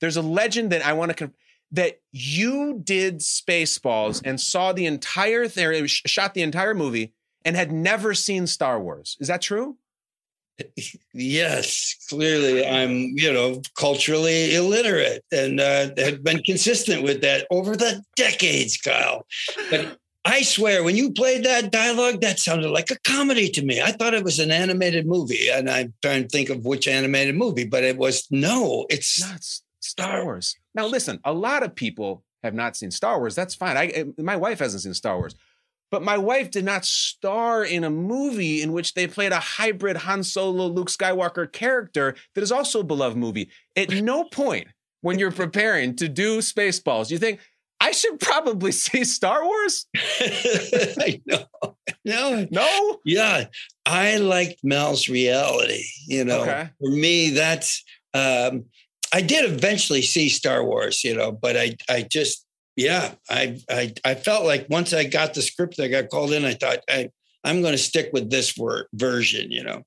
[0.00, 1.34] There's a legend that I want to con-
[1.72, 7.12] that you did Spaceballs and saw the entire thing, sh- shot the entire movie,
[7.44, 9.16] and had never seen Star Wars.
[9.18, 9.76] Is that true?
[11.12, 17.76] Yes, clearly I'm, you know, culturally illiterate and uh, have been consistent with that over
[17.76, 19.26] the decades, Kyle.
[19.70, 23.80] But I swear, when you played that dialogue, that sounded like a comedy to me.
[23.80, 27.36] I thought it was an animated movie, and I'm trying to think of which animated
[27.36, 29.46] movie, but it was no, it's not
[29.80, 30.56] Star Wars.
[30.74, 33.34] Now, listen, a lot of people have not seen Star Wars.
[33.34, 33.76] That's fine.
[33.76, 35.36] I, my wife hasn't seen Star Wars,
[35.90, 39.96] but my wife did not star in a movie in which they played a hybrid
[39.98, 43.50] Han Solo, Luke Skywalker character that is also a beloved movie.
[43.76, 44.68] At no point
[45.02, 47.40] when you're preparing to do Spaceballs, you think
[47.80, 49.86] I should probably see Star Wars.
[49.96, 51.44] I know.
[52.04, 52.98] No, No.
[53.04, 53.46] yeah,
[53.84, 55.84] I liked Mel's reality.
[56.06, 56.70] You know, Okay.
[56.80, 57.84] for me, that's.
[58.14, 58.64] Um,
[59.12, 62.45] I did eventually see Star Wars, you know, but I, I just,
[62.76, 66.44] yeah, I, I, I felt like once I got the script, I got called in.
[66.44, 67.10] I thought I,
[67.42, 69.82] I'm going to stick with this wor- version, you know.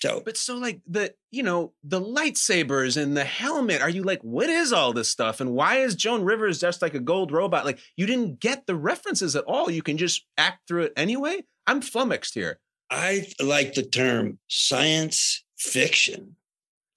[0.00, 4.22] So But so like the you know the lightsabers and the helmet, are you like
[4.22, 7.64] what is all this stuff and why is Joan Rivers just like a gold robot?
[7.64, 9.70] Like you didn't get the references at all.
[9.70, 11.44] You can just act through it anyway.
[11.66, 12.60] I'm flummoxed here.
[12.90, 16.36] I like the term science fiction.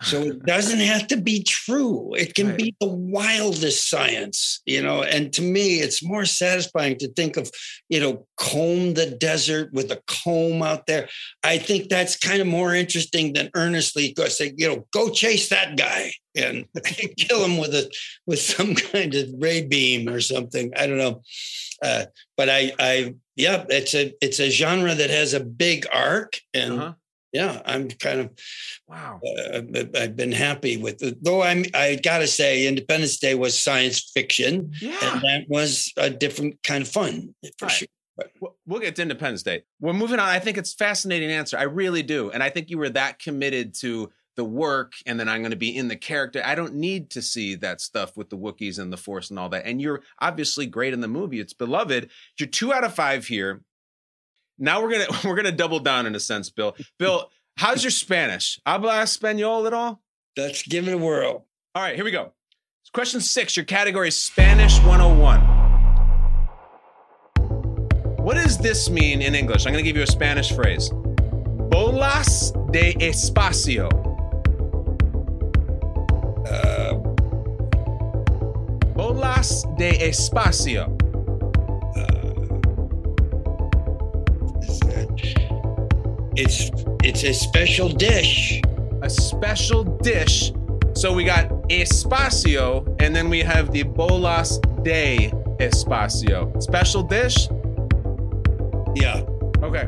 [0.03, 2.13] So it doesn't have to be true.
[2.15, 2.57] It can Right.
[2.57, 5.03] be the wildest science, you know.
[5.03, 7.51] And to me, it's more satisfying to think of,
[7.89, 11.07] you know, comb the desert with a comb out there.
[11.43, 15.49] I think that's kind of more interesting than earnestly go say, you know, go chase
[15.49, 16.65] that guy and
[17.17, 17.91] kill him with a
[18.25, 20.71] with some kind of ray beam or something.
[20.75, 21.21] I don't know.
[21.83, 22.05] Uh,
[22.37, 26.73] but I, I, yeah, it's a it's a genre that has a big arc, and
[26.73, 26.93] Uh-huh.
[27.33, 28.29] Yeah, I'm kind of
[28.87, 29.19] Wow.
[29.53, 29.61] uh,
[29.95, 31.23] I've been happy with it.
[31.23, 34.97] Though I'm, I gotta say, Independence Day was science fiction, Yeah.
[35.13, 37.71] and that was a different kind of fun for Right.
[37.71, 37.87] sure.
[38.39, 39.63] We'll- We'll get to Independence Day.
[39.79, 40.29] We're moving on.
[40.29, 41.57] I think it's a fascinating answer.
[41.57, 42.29] I really do.
[42.31, 45.57] And I think you were that committed to the work and then I'm going to
[45.57, 46.41] be in the character.
[46.45, 49.49] I don't need to see that stuff with the Wookiees and the Force and all
[49.49, 49.65] that.
[49.65, 51.39] And you're obviously great in the movie.
[51.41, 52.09] It's beloved.
[52.39, 53.61] You're two out of five here.
[54.61, 56.75] Now we're gonna we're gonna double down in a sense, Bill.
[56.97, 58.61] Bill, how's your Spanish?
[58.65, 60.01] Habla español at all?
[60.37, 61.45] Let's give it a whirl.
[61.75, 62.31] All right, here we go.
[62.93, 63.55] Question six.
[63.57, 65.39] Your category is Spanish 101.
[68.17, 69.65] What does this mean in English?
[69.65, 70.89] I'm going to give you a Spanish phrase.
[71.69, 73.89] Bolas de espacio.
[76.45, 76.93] Uh,
[78.93, 81.00] Bolas de espacio.
[86.35, 86.71] It's
[87.03, 88.61] it's a special dish.
[89.01, 90.51] A special dish.
[90.93, 96.61] So we got espacio, and then we have the bolas de espacio.
[96.61, 97.47] Special dish?
[98.95, 99.23] Yeah.
[99.63, 99.87] Okay.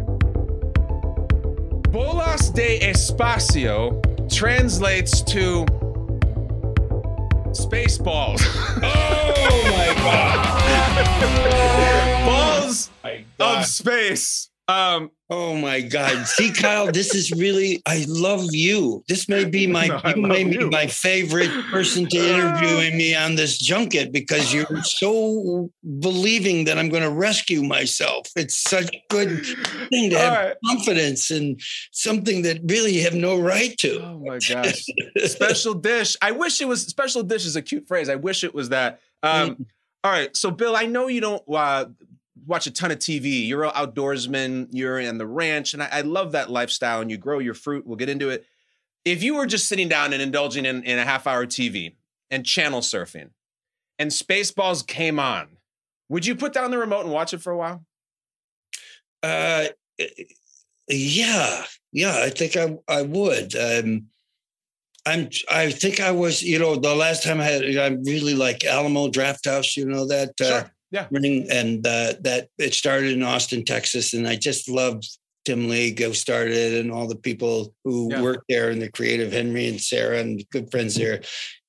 [1.92, 5.66] Bolas de espacio translates to
[7.52, 8.42] spaceballs.
[9.46, 10.54] Oh my god.
[12.26, 13.08] Balls oh
[13.40, 14.50] my of space.
[14.68, 16.28] Um, Oh my God.
[16.28, 19.04] See, Kyle, this is really, I love you.
[19.08, 20.70] This may be my, no, you may be you.
[20.70, 26.90] my favorite person to interviewing me on this junket because you're so believing that I'm
[26.90, 28.28] going to rescue myself.
[28.36, 29.44] It's such a good
[29.90, 30.56] thing to all have right.
[30.68, 31.58] confidence in
[31.92, 34.04] something that really you have no right to.
[34.04, 34.86] Oh my gosh.
[35.26, 36.16] special dish.
[36.22, 38.08] I wish it was special dish is a cute phrase.
[38.08, 39.00] I wish it was that.
[39.24, 39.66] Um,
[40.04, 40.36] all right.
[40.38, 41.86] So, Bill, I know you don't uh,
[42.46, 43.48] watch a ton of TV.
[43.48, 44.68] You're an outdoorsman.
[44.72, 47.02] You're in the ranch, and I, I love that lifestyle.
[47.02, 47.86] And you grow your fruit.
[47.86, 48.46] We'll get into it.
[49.06, 51.96] If you were just sitting down and indulging in, in a half hour TV
[52.32, 53.30] and channel surfing,
[54.00, 55.58] and Spaceballs came on,
[56.10, 57.86] would you put down the remote and watch it for a while?
[59.22, 59.66] Uh,
[60.88, 63.56] yeah, yeah, I think I I would.
[63.56, 64.08] Um,
[65.06, 65.30] I'm.
[65.50, 66.42] I think I was.
[66.42, 69.76] You know, the last time I had, I'm really like Alamo Drafthouse.
[69.78, 70.34] You know that.
[70.42, 70.72] Uh, Sure.
[70.94, 71.08] Yeah.
[71.12, 75.10] Running and uh, that it started in Austin, Texas, and I just loved
[75.44, 78.22] Tim League who started and all the people who Yeah.
[78.22, 81.22] worked there and the creative Henry and Sarah and good friends there,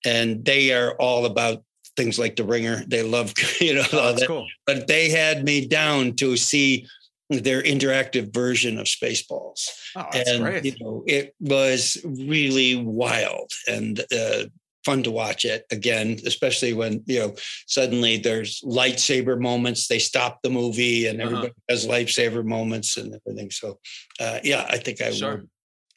[0.04, 1.64] and they are all about
[1.96, 2.84] things like the Ringer.
[2.86, 4.46] They love you know Oh, that's that cool.
[4.66, 6.86] but they had me down to see
[7.30, 10.64] their interactive version of Spaceballs, Oh, and great.
[10.66, 14.44] you know it was really wild and uh,
[14.84, 17.34] fun to watch it again, especially when you know
[17.66, 19.88] suddenly there's lightsaber moments.
[19.88, 21.28] They stop the movie and Uh-huh.
[21.28, 23.50] everybody has lightsaber moments and everything.
[23.50, 23.78] So
[24.20, 25.36] uh, yeah, I think I Sure.
[25.36, 25.48] would.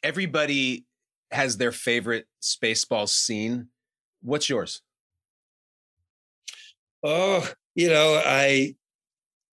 [0.02, 0.84] Everybody
[1.30, 3.68] has their favorite Spaceballs scene.
[4.22, 4.80] What's yours?
[7.02, 8.74] Oh, you know, I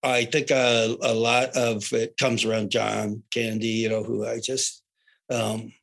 [0.04, 4.40] I think a, a lot of it comes around John Candy, you know, who I
[4.40, 4.82] just
[5.30, 5.74] um,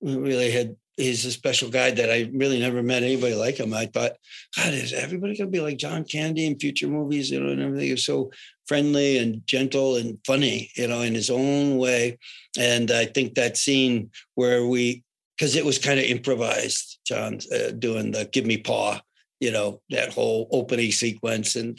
[0.00, 0.76] really had.
[0.98, 3.72] He's a special guy that I really never met anybody like him.
[3.72, 4.12] I thought,
[4.56, 7.30] God, is everybody gonna be like John Candy in future movies?
[7.30, 7.92] You know, and everything.
[7.92, 8.32] Was so
[8.66, 12.18] friendly and gentle and funny, you know, in his own way.
[12.58, 15.04] And I think that scene where we,
[15.36, 19.00] because it was kind of improvised, John uh, doing the "Give Me Paw,"
[19.38, 21.54] you know, that whole opening sequence.
[21.54, 21.78] And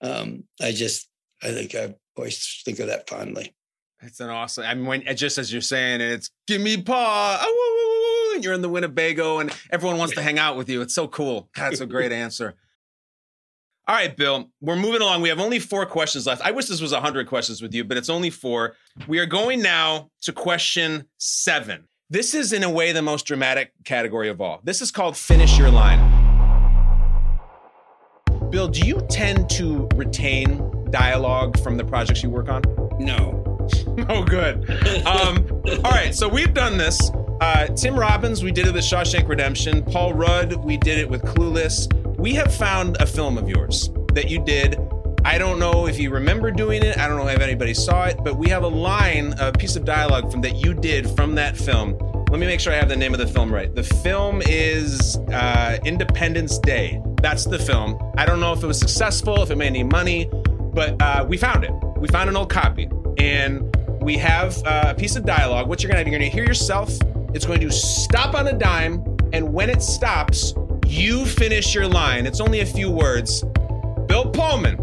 [0.00, 1.10] um, I just,
[1.42, 3.54] I think I always think of that fondly.
[4.00, 4.64] It's an awesome.
[4.64, 7.38] I mean, when just as you're saying it, it's give me paw.
[7.40, 7.85] Oh,
[8.36, 10.82] and you're in the Winnebago, and everyone wants to hang out with you.
[10.82, 11.48] It's so cool.
[11.56, 12.54] That's a great answer.
[13.88, 15.22] All right, Bill, we're moving along.
[15.22, 16.42] We have only four questions left.
[16.42, 18.74] I wish this was 100 questions with you, but it's only four.
[19.06, 21.86] We are going now to question seven.
[22.10, 24.60] This is, in a way, the most dramatic category of all.
[24.64, 26.00] This is called Finish Your Line.
[28.50, 32.62] Bill, do you tend to retain dialogue from the projects you work on?
[32.98, 33.42] No.
[34.08, 34.70] Oh, good.
[35.04, 35.44] Um,
[35.84, 37.10] all right, so we've done this.
[37.40, 39.82] Uh, Tim Robbins, we did it with Shawshank Redemption.
[39.82, 41.86] Paul Rudd, we did it with Clueless.
[42.16, 44.78] We have found a film of yours that you did.
[45.24, 46.96] I don't know if you remember doing it.
[46.96, 49.84] I don't know if anybody saw it, but we have a line, a piece of
[49.84, 51.98] dialogue from that you did from that film.
[52.30, 53.72] Let me make sure I have the name of the film right.
[53.74, 57.02] The film is uh, Independence Day.
[57.20, 57.98] That's the film.
[58.16, 60.30] I don't know if it was successful, if it made any money,
[60.72, 61.72] but uh, we found it.
[61.98, 65.68] We found an old copy, and we have uh, a piece of dialogue.
[65.68, 66.96] What you're gonna have, you're gonna hear yourself.
[67.34, 70.54] It's going to stop on a dime, and when it stops,
[70.86, 72.26] you finish your line.
[72.26, 73.44] It's only a few words.
[74.06, 74.78] Bill Pullman,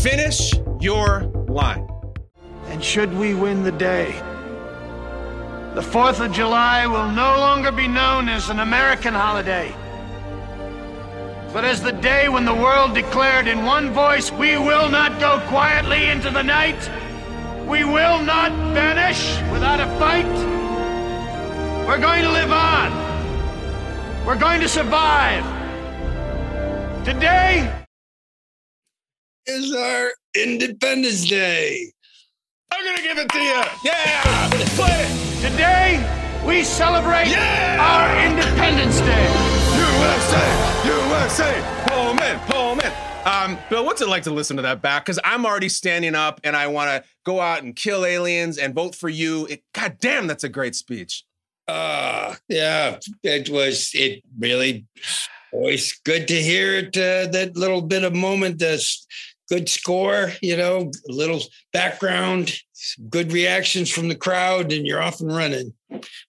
[0.00, 1.86] finish your line.
[2.66, 4.12] And should we win the day,
[5.74, 9.74] the 4th of July will no longer be known as an American holiday,
[11.52, 15.40] but as the day when the world declared in one voice, we will not go
[15.48, 16.88] quietly into the night.
[17.66, 20.59] We will not vanish without a fight.
[21.90, 24.24] We're going to live on.
[24.24, 25.44] We're going to survive.
[27.04, 27.84] Today,
[29.46, 31.90] Is our Independence Day.
[32.72, 33.62] I'm gonna give it to you.
[33.82, 35.50] Yeah, play it.
[35.50, 37.78] today, we celebrate Yeah!
[37.80, 39.26] our Independence Day.
[39.98, 42.92] USA, USA, Pullman, Pullman.
[43.24, 45.06] Um, Bill, what's it like to listen to that back?
[45.06, 48.76] Because I'm already standing up and I want to go out and kill aliens and
[48.76, 49.46] vote for you.
[49.46, 51.24] It, God damn, that's a great speech.
[51.68, 53.90] Ah, yeah, it was.
[53.94, 54.86] It really
[55.52, 56.96] always good to hear it.
[56.96, 59.06] Uh, that little bit of moment, that's
[59.48, 60.32] good score.
[60.40, 61.40] You know, a little
[61.72, 62.52] background,
[63.08, 65.74] good reactions from the crowd, and you're off and running.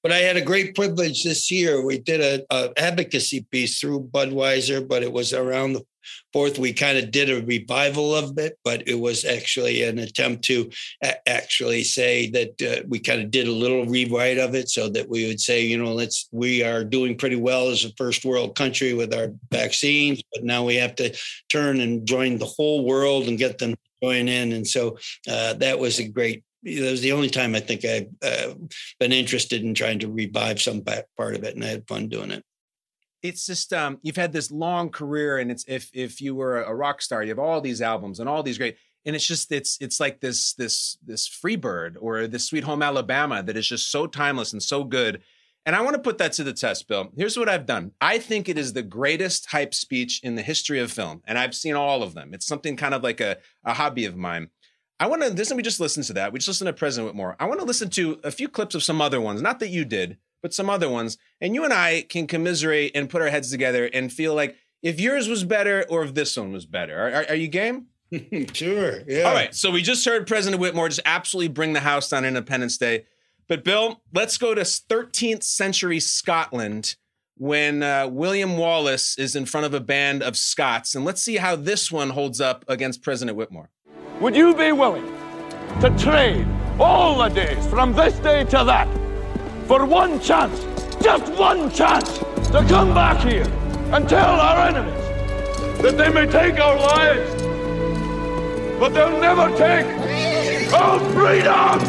[0.04, 1.86] But I had a great privilege this year.
[1.86, 5.84] We did a, a advocacy piece through Budweiser, but it was around the
[6.34, 6.60] fourth.
[6.60, 10.70] We kind of did a revival of it, but it was actually an attempt to
[11.04, 14.90] a- actually say that uh, we kind of did a little rewrite of it so
[14.90, 18.26] that we would say, you know, let's we are doing pretty well as a first
[18.26, 21.16] world country with our vaccines, but now we have to
[21.50, 24.52] turn and join the whole world and get them to join in.
[24.54, 24.98] And so
[25.30, 26.44] uh, that was a great.
[26.64, 28.54] That was the only time I think I've uh,
[29.00, 32.30] been interested in trying to revive some part of it, and I had fun doing
[32.30, 32.44] it.
[33.24, 36.74] It's just um, you've had this long career, and it's if if you were a
[36.74, 39.78] rock star, you have all these albums and all these great, and it's just it's
[39.80, 44.08] it's like this this this Freebird or this Sweet Home Alabama that is just so
[44.08, 45.22] timeless and so good.
[45.66, 47.10] And I want to put that to the test, Bill.
[47.16, 47.92] Here's what I've done.
[48.02, 51.54] I think it is the greatest hype speech in the history of film, and I've
[51.54, 52.34] seen all of them.
[52.34, 54.50] It's something kind of like a, a hobby of mine.
[55.00, 55.30] I want to.
[55.30, 56.34] Let me just listen to that.
[56.34, 57.36] We just listen to President Whitmore.
[57.40, 59.86] I want to listen to a few clips of some other ones, not that you
[59.86, 63.52] did, but some other ones, and you and I can commiserate and put our heads
[63.52, 67.00] together and feel like if yours was better or if this one was better.
[67.00, 67.88] Are, are, are you game?
[68.54, 69.02] sure.
[69.08, 69.24] Yeah.
[69.24, 69.54] All right.
[69.56, 73.06] So we just heard President Whitmore just absolutely bring the house down Independence Day.
[73.48, 76.96] But Bill, let's go to 13th century Scotland
[77.38, 80.96] when uh, William Wallace is in front of a band of Scots.
[80.96, 83.70] And let's see how this one holds up against President Whitmore.
[84.20, 85.08] Would you be willing
[85.82, 86.46] to trade
[86.80, 88.88] all the days from this day to that
[89.72, 90.66] for one chance,
[91.02, 92.18] just one chance,
[92.52, 93.48] to come back here
[93.94, 97.42] and tell our enemies that they may take our lives,
[98.78, 99.86] but they'll never take
[100.74, 101.80] our freedom?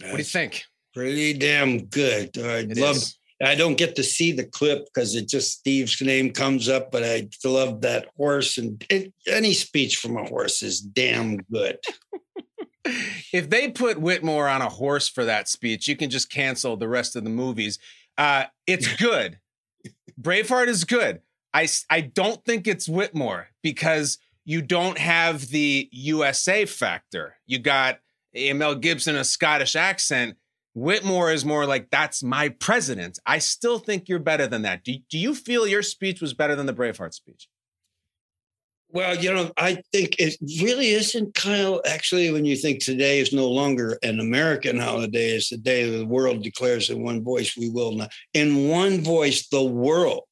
[0.00, 0.64] What do you think?
[0.94, 2.30] Pretty damn good.
[2.38, 2.96] I love.
[2.96, 3.18] is.
[3.42, 7.04] I don't get to see the clip because it just Steve's name comes up, but
[7.04, 11.78] I love that horse, and it, any speech from a horse is damn good.
[13.32, 16.88] If they put Whitmore on a horse for that speech, you can just cancel the
[16.88, 17.78] rest of the movies.
[18.16, 19.38] Uh, it's good.
[20.20, 21.20] Braveheart is good.
[21.54, 27.36] I, I don't think it's Whitmore because you don't have the USA factor.
[27.46, 28.00] You got
[28.34, 30.36] Mel Gibson, a Scottish accent.
[30.74, 33.18] Whitmore is more like, that's my president.
[33.26, 34.84] I still think you're better than that.
[34.84, 37.48] Do, do you feel your speech was better than the Braveheart speech?
[38.90, 41.82] Well, you know, I think it really isn't, Kyle.
[41.86, 46.06] Actually, when you think today is no longer an American holiday, it's the day the
[46.06, 48.10] world declares in one voice, we will not.
[48.32, 50.24] In one voice, the world.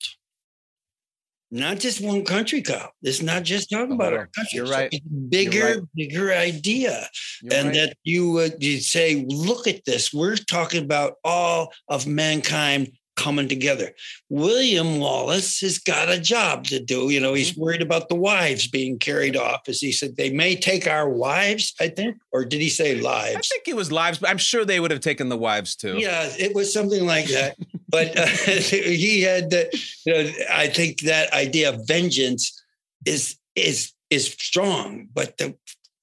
[1.50, 2.90] Not just one country, Kyle.
[3.02, 4.20] It's not just talking about uh-huh.
[4.20, 4.56] our country.
[4.56, 4.92] You're It's right.
[4.94, 5.82] a bigger, right.
[5.94, 7.08] bigger idea.
[7.42, 7.74] You're and right.
[7.74, 10.12] that you would you say, look at this.
[10.12, 13.92] We're talking about all of mankind coming together.
[14.28, 17.08] William Wallace has got a job to do.
[17.10, 17.36] You know, Mm-hmm.
[17.36, 19.62] he's worried about the wives being carried off.
[19.68, 22.16] As he said, they may take our wives, I think.
[22.32, 23.36] Or did he say lives?
[23.36, 25.96] I think it was lives, but I'm sure they would have taken the wives too.
[25.98, 27.56] Yeah, it was something like that.
[27.88, 29.70] but uh, he had, the,
[30.04, 32.62] you know, I think that idea of vengeance
[33.04, 35.08] is is is strong.
[35.14, 35.56] But the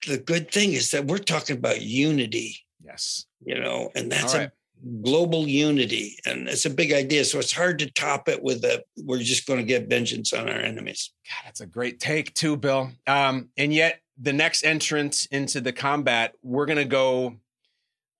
[0.07, 3.25] the good thing is that we're talking about unity, Yes.
[3.45, 4.49] you know, and that's right.
[5.01, 7.25] Global unity, and it's a big idea.
[7.25, 10.49] So it's hard to top it with a we're just going to get vengeance on
[10.49, 11.11] our enemies.
[11.29, 12.91] God, that's a great take too, Bill.
[13.07, 17.37] Um, and yet the next entrance into the combat, we're gonna go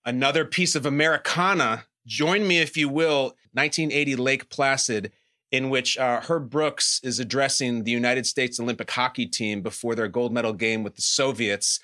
[0.04, 1.84] another piece of Americana.
[2.06, 5.12] Join me, if you will, 1980 Lake Placid,
[5.50, 10.08] in which uh, Herb Brooks is addressing the United States Olympic hockey team before their
[10.08, 11.80] gold medal game with the Soviets.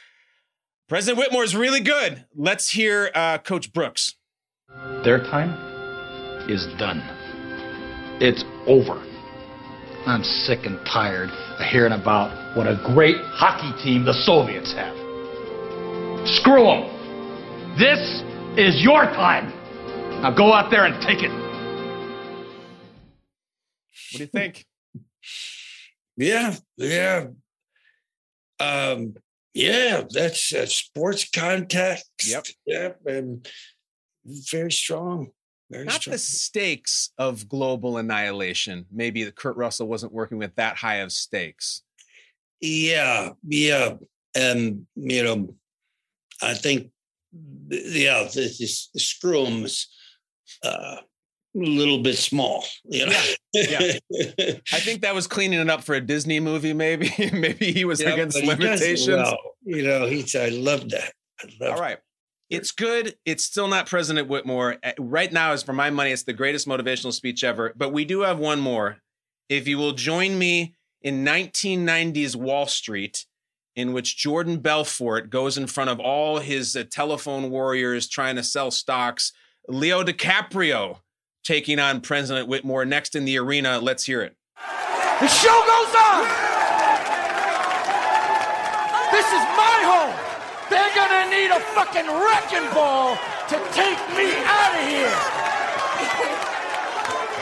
[0.89, 2.25] President Whitmore is really good.
[2.35, 4.17] Let's hear uh, Coach Brooks.
[5.05, 5.51] Their time
[6.49, 7.03] is done.
[8.21, 9.03] It's over.
[10.07, 14.95] I'm sick and tired of hearing about what a great hockey team the Soviets have.
[16.27, 17.77] Screw them.
[17.79, 18.23] This
[18.59, 19.53] is your time.
[20.23, 21.31] Now go out there and take it.
[24.13, 24.67] What do you think?
[26.17, 27.27] Yeah, yeah.
[28.59, 29.15] Um,
[29.55, 32.11] yeah, that's uh, sports context.
[32.27, 32.47] Yep.
[32.67, 33.01] Yep.
[33.07, 33.49] And
[34.25, 35.31] very strong.
[35.71, 36.13] Very Not strong.
[36.13, 38.87] the stakes of global annihilation.
[38.91, 41.83] Maybe that Kurt Russell wasn't working with that high of stakes.
[42.61, 43.95] Yeah, yeah.
[44.35, 45.55] And, you know,
[46.43, 46.91] I think,
[47.69, 49.47] yeah, this, this screw
[50.65, 51.01] uh, a
[51.55, 53.23] little bit small, you know?
[53.53, 53.93] Yeah.
[54.73, 56.73] I think that was cleaning it up for a Disney movie.
[56.73, 59.09] Maybe, maybe he was Yeah, against but he does it limitations.
[59.09, 59.39] well.
[59.65, 61.13] You know, he's, I love that.
[61.41, 61.99] I love All right.
[62.51, 63.15] It's good.
[63.25, 64.77] It's still not President Whitmore.
[64.83, 67.73] Uh, Right now, is for my money, it's the greatest motivational speech ever.
[67.77, 68.99] But we do have one more.
[69.49, 73.25] If you will join me in 1990s Wall Street,
[73.77, 78.43] in which Jordan Belfort goes in front of all his uh, telephone warriors trying to
[78.43, 79.33] sell stocks,
[79.69, 80.99] Leo DiCaprio
[81.45, 83.79] taking on President Whitmore next in the arena.
[83.79, 84.37] Let's hear it.
[85.21, 86.25] The show goes on!
[89.13, 90.30] This is my home!
[90.71, 93.17] They're gonna need a fucking wrecking ball
[93.51, 95.17] to take me out of here!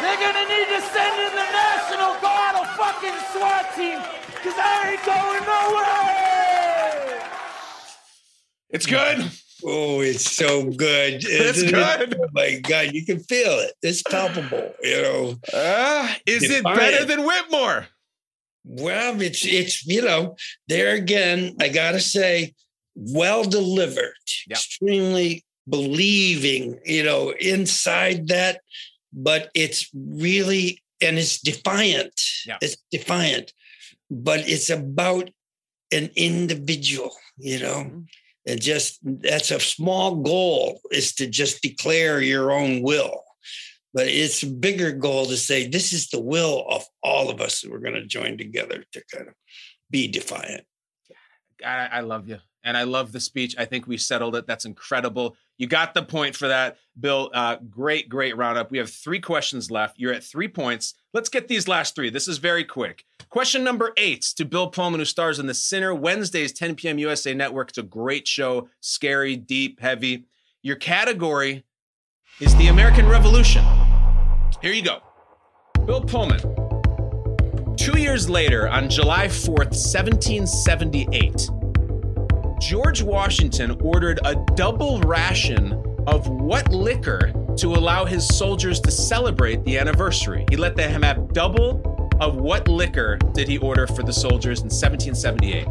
[0.00, 3.98] They're gonna need to send in the National Guard or fucking SWAT team,
[4.34, 7.22] because I ain't going nowhere!
[8.70, 9.30] It's good.
[9.64, 11.14] Oh, it's so good.
[11.24, 11.72] It's Isn't it?
[11.72, 12.16] good.
[12.20, 13.72] Oh my God, you can feel it.
[13.82, 15.34] It's palpable, you know.
[15.52, 16.78] Uh, is it Defiant.
[16.78, 17.88] better than Whitmore?
[18.64, 20.36] Well, it's it's you know,
[20.68, 22.54] there again, I gotta say,
[22.98, 24.12] well delivered,
[24.50, 28.60] extremely believing, you know, inside that,
[29.12, 32.20] but it's really and it's defiant.
[32.44, 32.58] Yeah.
[32.60, 33.52] It's defiant,
[34.10, 35.30] but it's about
[35.92, 37.84] an individual, you know.
[37.84, 38.00] Mm-hmm.
[38.46, 43.22] And just that's a small goal is to just declare your own will.
[43.94, 47.60] but it's a bigger goal to say this is the will of all of us
[47.60, 49.34] that we're going to join together to kind of
[49.90, 50.64] be defiant.
[51.64, 52.38] I, I love you.
[52.64, 53.54] And I love the speech.
[53.58, 54.46] I think we settled it.
[54.46, 55.36] That's incredible.
[55.58, 57.30] You got the point for that, Bill.
[57.32, 58.70] Uh, great, great roundup.
[58.70, 59.98] We have three questions left.
[59.98, 60.94] You're at three points.
[61.12, 62.10] Let's get these last three.
[62.10, 63.04] This is very quick.
[63.30, 66.98] Question number eight to Bill Pullman, who stars in The Sinner, Wednesdays, 10 p.m.
[66.98, 67.70] USA Network.
[67.70, 70.24] It's a great show, scary, deep, heavy.
[70.62, 71.64] Your category
[72.40, 73.64] is the American Revolution.
[74.62, 75.00] Here you go.
[75.86, 76.40] Bill Pullman.
[77.76, 81.48] Two years later, on July 4th, 1778,
[82.60, 85.72] George Washington ordered a double ration
[86.06, 90.44] of what liquor to allow his soldiers to celebrate the anniversary.
[90.50, 94.70] He let them have double of what liquor did he order for the soldiers in
[94.70, 95.66] 1778?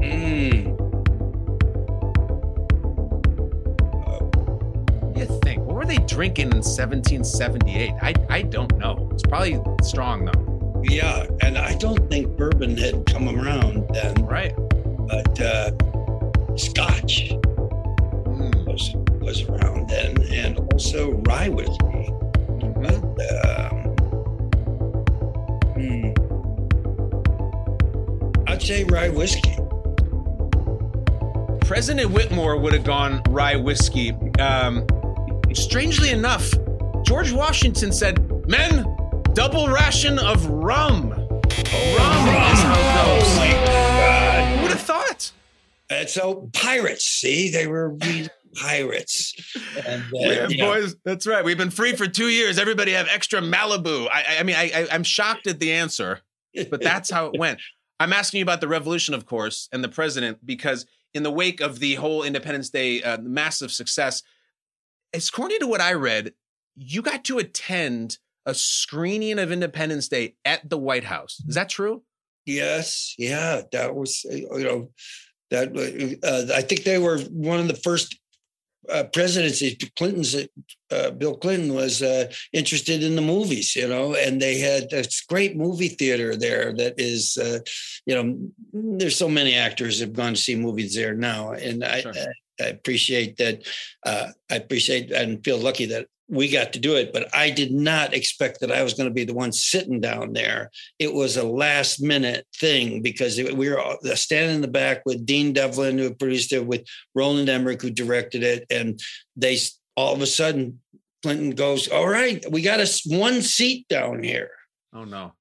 [0.00, 0.74] Mm.
[5.00, 5.64] What do you think?
[5.64, 7.92] What were they drinking in 1778?
[8.02, 9.08] I, I don't know.
[9.12, 10.82] It's probably strong though.
[10.82, 14.14] Yeah, and I don't think bourbon had come around then.
[14.26, 14.54] Right.
[15.08, 15.70] But uh,
[16.56, 17.32] Scotch
[18.66, 22.12] was was around then, and also rye whiskey.
[22.80, 23.02] But,
[23.44, 23.76] um,
[25.74, 26.12] hmm.
[28.46, 29.56] I'd say rye whiskey.
[31.66, 34.12] President Whitmore would have gone rye whiskey.
[34.38, 34.86] Um,
[35.52, 36.52] strangely enough,
[37.02, 38.86] George Washington said, Men,
[39.34, 41.10] double ration of rum.
[41.10, 43.36] rum is how it goes.
[43.36, 44.27] Have
[44.88, 45.32] thought?
[45.90, 47.96] And so pirates, see, they were
[48.60, 49.34] pirates.
[49.86, 51.44] And, uh, Yeah, you know, boys, that's right.
[51.44, 52.58] We've been free for two years.
[52.58, 54.08] Everybody have extra Malibu.
[54.10, 56.20] I, I- mean, I, I, I'm shocked at the answer,
[56.70, 57.60] but that's how it went.
[58.00, 61.60] I'm asking you about the revolution, of course, and the president, because in the wake
[61.60, 64.22] of the whole Independence Day uh, massive success,
[65.12, 66.32] it's according to what I read,
[66.76, 71.42] you got to attend a screening of Independence Day at the White House.
[71.48, 72.02] Is that true?
[72.48, 74.90] Yes, yeah, that was uh, you know
[75.50, 75.68] that
[76.24, 78.18] uh, I think they were one of the first
[78.88, 79.76] uh, presidencies.
[79.96, 80.34] Clinton's
[80.90, 85.20] uh, Bill Clinton was uh, interested in the movies, you know, and they had this
[85.20, 86.72] great movie theater there.
[86.72, 87.58] That is, uh,
[88.06, 88.38] you know,
[88.72, 92.26] there's so many actors have gone to see movies there now, and I, I,
[92.60, 93.66] I appreciate that.
[94.04, 97.72] Uh, I appreciate and feel lucky that we got to do it, but I did
[97.72, 100.70] not expect that I was going to be the one sitting down there.
[100.98, 105.54] It was a last minute thing because we were standing in the back with Dean
[105.54, 108.66] Devlin, who produced it, with Roland Emmerich, who directed it.
[108.70, 109.00] And
[109.36, 109.58] they
[109.96, 110.80] all of a sudden,
[111.22, 114.50] Clinton goes, All right, we got us one seat down here.
[114.94, 115.32] Oh no.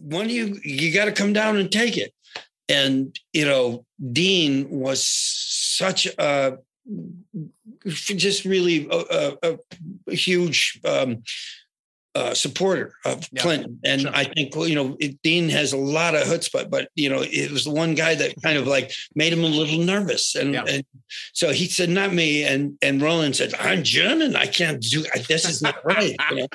[0.00, 2.12] When do you, you got to come down and take it.
[2.68, 6.58] And, you know, Dean was such a,
[7.84, 9.58] just really a, a,
[10.08, 11.22] a huge um,
[12.16, 14.10] uh, supporter of Yeah, Clinton, and sure.
[14.14, 17.50] I think you know it, Dean has a lot of chutzpah, but you know it
[17.50, 20.64] was the one guy that kind of like made him a little nervous, and, Yeah.
[20.66, 20.84] and
[21.34, 25.48] so he said, "Not me," and and Roland said, "I'm German, I can't do this.
[25.48, 26.48] Is not right." you know?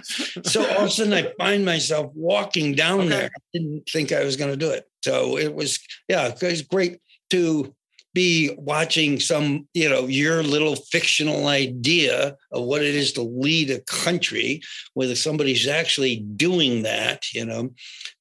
[0.44, 3.10] So all of a sudden, I find myself walking down Okay.
[3.10, 3.26] there.
[3.26, 6.64] I didn't think I was going to do it, so it was yeah, it was
[6.64, 7.00] great
[7.30, 7.74] to
[8.14, 13.72] be watching some, you know, your little fictional idea of what it is to lead
[13.72, 14.62] a country
[14.96, 17.70] with somebody who's actually doing that, you know,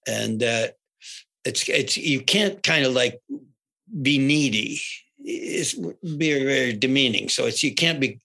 [0.06, 0.68] and uh,
[1.44, 3.20] it's it's you can't kind of like
[4.02, 4.80] be needy.
[5.18, 7.28] It's very very demeaning.
[7.28, 8.20] So it's you can't be.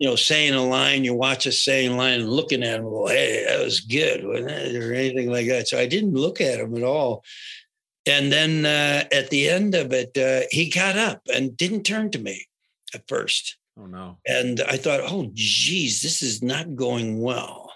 [0.00, 3.06] You know, saying a line, you watch a saying line, and looking at him, well,
[3.06, 4.24] hey, that was good.
[4.24, 5.68] Or anything like that.
[5.68, 7.22] So I didn't look at him at all.
[8.10, 12.10] And then uh, at the end of it, uh, he got up and didn't turn
[12.10, 12.46] to me
[12.92, 13.56] at first.
[13.78, 14.18] Oh no.
[14.26, 17.72] And I thought, oh, geez, this is not going well.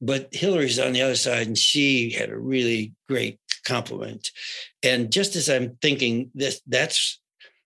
[0.00, 4.30] But Hillary's on the other side, and she had a really great compliment.
[4.82, 7.20] And just as I'm thinking this, that's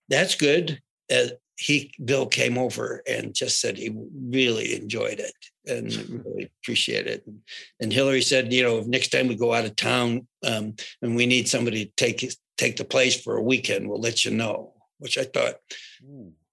[0.07, 0.81] that's good.
[1.11, 5.33] Uh, he Bill came over and just said he really enjoyed it
[5.67, 5.93] and
[6.25, 7.23] really appreciate it.
[7.25, 7.39] And,
[7.79, 11.25] and Hillary said, you know, next time we go out of town um, and we
[11.25, 14.73] need somebody to take take the place for a weekend, we'll let you know.
[14.99, 15.55] Which I thought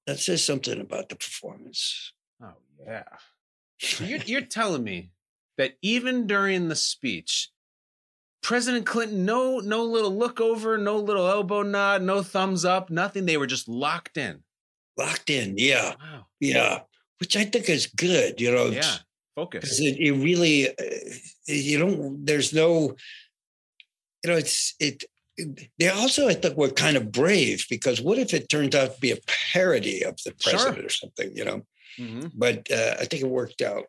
[0.06, 2.12] that says something about the performance.
[2.42, 2.54] Oh
[2.84, 3.04] yeah.
[3.98, 5.10] You're, you're telling me
[5.58, 7.50] that even during the speech,
[8.42, 13.26] President Clinton, no, no little look over, no little elbow nod, no thumbs up, nothing.
[13.26, 14.42] They were just locked in.
[14.98, 16.26] Locked in, yeah, Wow.
[16.40, 16.80] yeah.
[17.22, 18.66] Which I think is good, you know.
[18.66, 18.96] Yeah.
[19.36, 19.60] Focus.
[19.62, 20.72] because it, it really uh,
[21.46, 22.94] you don't there's no
[24.22, 25.04] you know it's it
[25.78, 29.00] they also i think were kind of brave because what if it turns out to
[29.00, 29.16] be a
[29.52, 30.52] parody of the Sure.
[30.52, 31.62] president or something you know
[31.98, 32.30] Mhm.
[32.34, 33.84] but uh, I think it worked out.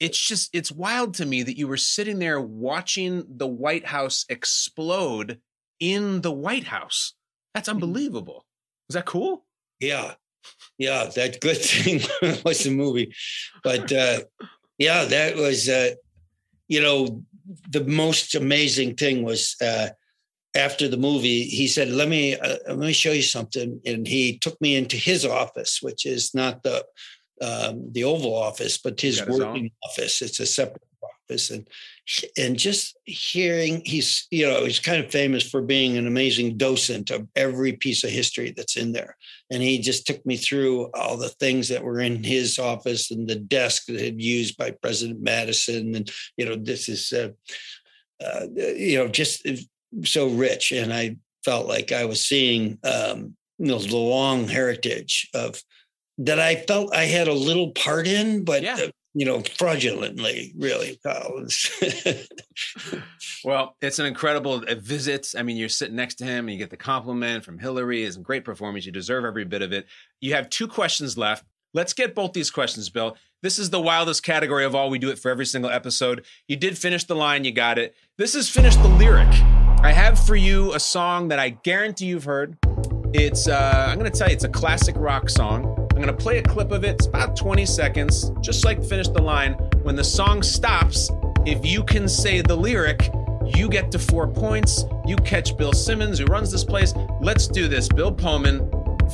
[0.00, 4.24] It's just it's wild to me that you were sitting there watching the White House
[4.28, 5.40] explode
[5.80, 7.14] in the White House.
[7.54, 7.76] That's Mm-hmm.
[7.82, 8.46] unbelievable.
[8.88, 9.44] Is that cool?
[9.80, 10.14] Yeah.
[10.78, 12.00] Yeah, that good thing
[12.44, 13.12] was the movie.
[13.62, 14.20] But uh
[14.78, 15.90] yeah, that was uh
[16.68, 17.22] you know,
[17.68, 19.88] the most amazing thing was uh
[20.54, 24.38] after the movie, he said, "Let me uh, let me show you something," and he
[24.38, 26.84] took me into his office, which is not the
[27.40, 30.22] um, the Oval Office, but his Got his working office.
[30.22, 31.66] It's a separate office, and
[32.36, 37.10] and just hearing he's you know he's kind of famous for being an amazing docent
[37.10, 39.16] of every piece of history that's in there,
[39.50, 43.28] and he just took me through all the things that were in his office and
[43.28, 47.12] the desk that had used by President Madison, and you know this is.
[47.12, 47.30] Uh,
[48.22, 49.46] uh, you know, just
[50.04, 55.28] so rich, and I felt like I was seeing, um, you know, the long heritage
[55.34, 55.60] of
[56.18, 56.38] that.
[56.38, 60.98] I felt I had a little part in, but uh, you know, fraudulently, really.
[61.04, 61.46] Kyle.
[63.44, 65.34] Well, it's an incredible visit.
[65.36, 68.04] I mean, you're sitting next to him and you get the compliment from Hillary.
[68.04, 68.86] It's a great performance.
[68.86, 69.86] You deserve every bit of it.
[70.20, 71.44] You have two questions left.
[71.74, 73.16] Let's get both these questions, Bill.
[73.42, 74.90] This is the wildest category of all.
[74.90, 76.24] We do it for every single episode.
[76.46, 77.96] You did finish the line, you got it.
[78.18, 79.32] This is finish the lyric.
[79.80, 82.56] I have for you a song that I guarantee you've heard.
[83.14, 85.81] It's, uh, I'm going to tell you, it's a classic rock song.
[86.02, 86.96] I'm going to play a clip of it.
[86.96, 89.52] It's about 20 seconds, just like finish the line.
[89.84, 91.12] When the song stops,
[91.46, 93.08] if you can say the lyric,
[93.54, 94.84] you get to four points.
[95.06, 96.92] You catch Bill Simmons, who runs this place.
[97.20, 97.88] Let's do this.
[97.88, 98.68] Bill Pullman,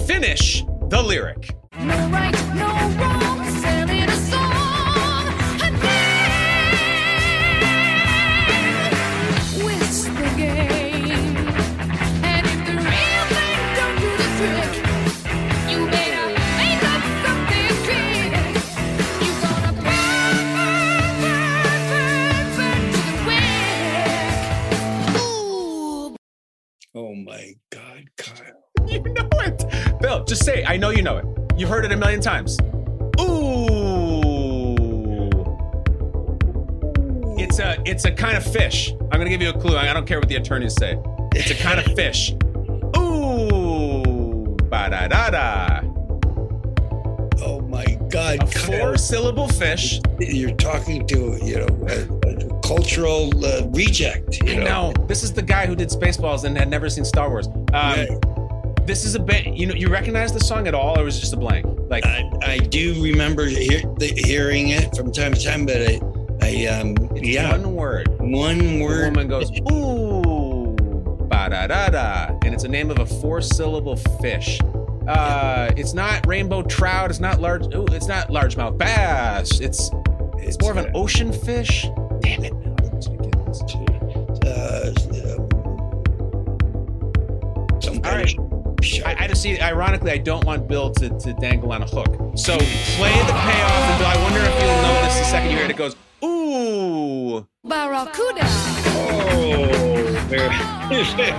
[0.07, 1.55] finish the lyric.
[1.79, 2.65] No right, no
[2.99, 3.45] wrong,
[30.99, 31.25] you know it.
[31.57, 32.59] You've heard it a million times.
[33.21, 34.75] Ooh.
[37.39, 38.91] It's a it's a kind of fish.
[39.01, 39.77] I'm gonna give you a clue.
[39.77, 40.99] I don't care what the attorneys say.
[41.37, 42.33] It's a kind of fish.
[42.97, 44.57] Ooh.
[44.65, 45.81] Ba da da da.
[47.43, 50.01] Oh my God, A four syllable fish.
[50.19, 54.43] You're talking to you know a, a cultural uh, reject.
[54.43, 54.93] You I know.
[55.07, 57.47] This is the guy who did Spaceballs and had never seen Star Wars.
[57.73, 58.19] Um,
[58.89, 59.49] This is a bit.
[59.49, 61.67] You know, you recognize the song at all, or was it just a blank?
[61.91, 66.01] Like I, I do remember hear, the, hearing it from time to time, but I,
[66.41, 68.09] I um, yeah, one word.
[68.19, 69.11] one The word.
[69.11, 70.75] woman goes, ooh,
[71.29, 74.59] ba da da da, and it's a name of a four syllable fish.
[75.07, 77.11] Uh, it's not rainbow trout.
[77.11, 77.67] It's not large.
[77.75, 79.61] Ooh, it's not largemouth bass.
[79.61, 79.91] It's
[80.39, 81.87] it's more of an ocean fish.
[82.21, 82.55] Damn it!
[89.01, 89.61] Of I, I just see.
[89.61, 92.07] Ironically, I don't want Bill to, to dangle on a hook.
[92.37, 95.67] So play the payoff, and Bill, I wonder if you'll notice the second you hear
[95.67, 95.71] it.
[95.71, 98.41] It goes, ooh, Barracuda.
[99.01, 100.27] Oh,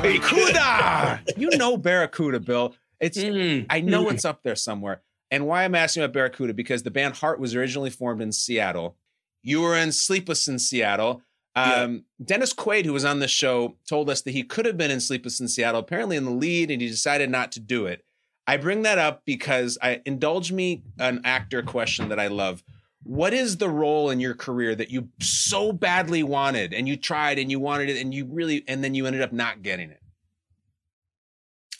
[0.01, 1.21] barracuda.
[1.37, 2.75] you know Barracuda, Bill.
[2.99, 3.65] It's mm-hmm.
[3.69, 5.01] I know it's up there somewhere.
[5.31, 8.97] And why I'm asking about Barracuda because the band Heart was originally formed in Seattle.
[9.43, 11.21] You were in Sleepless in Seattle.
[11.55, 14.91] Um, Dennis Quaid, who was on the show, told us that he could have been
[14.91, 18.05] in Sleepless in Seattle, apparently in the lead, and he decided not to do it.
[18.47, 22.63] I bring that up because I indulge me an actor question that I love.
[23.03, 27.39] What is the role in your career that you so badly wanted and you tried
[27.39, 30.01] and you wanted it and you really and then you ended up not getting it?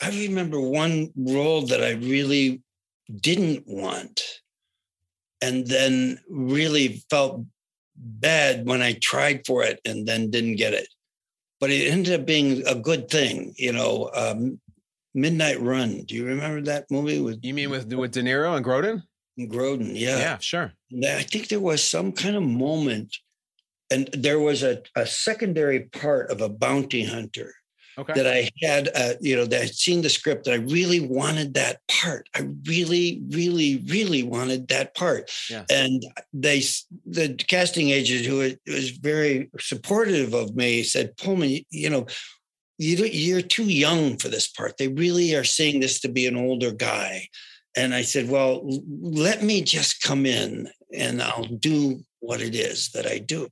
[0.00, 2.62] I remember one role that I really
[3.14, 4.22] didn't want,
[5.42, 7.44] and then really felt
[8.00, 10.88] bad when I tried for it and then didn't get it.
[11.60, 14.10] But it ended up being a good thing, you know.
[14.14, 14.60] Um,
[15.14, 16.04] Midnight Run.
[16.04, 19.02] Do you remember that movie with You mean with with De Niro and Grodin?
[19.38, 19.90] Grodin?
[19.94, 20.18] Yeah.
[20.18, 20.72] Yeah, sure.
[21.04, 23.16] I think there was some kind of moment,
[23.90, 27.52] and there was a, a secondary part of a bounty hunter
[28.00, 28.12] Okay.
[28.14, 30.44] that I had, uh, you know, that I'd seen the script.
[30.44, 32.28] That I really wanted that part.
[32.34, 35.30] I really, really, really wanted that part.
[35.50, 35.64] Yeah.
[35.70, 36.60] And they,
[37.06, 42.06] the casting agent who was- very supportive of me, said, "Pullman, you- you know."
[42.82, 44.78] You, don't- you're too young for this part.
[44.78, 47.28] They really are seeing this to be an older guy.
[47.76, 48.62] And I said, Well,
[49.02, 53.48] let me just come in and I'll do what it is that I do.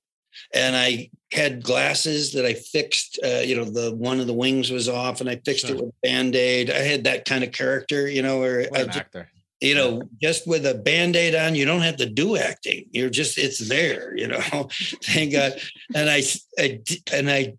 [0.54, 3.18] And I had glasses that I fixed.
[3.22, 5.76] Uh, you know, the one of the wings was off, and I fixed Sure.
[5.76, 6.70] it with band aid.
[6.70, 9.30] I had that kind of character, you know, What an just, actor.
[9.60, 12.84] You know, just with a band-aid on, you don't have to do acting.
[12.92, 14.38] You're just it's there, you know.
[15.02, 15.54] Thank God.
[15.96, 16.22] And I,
[16.58, 16.80] I
[17.12, 17.54] and I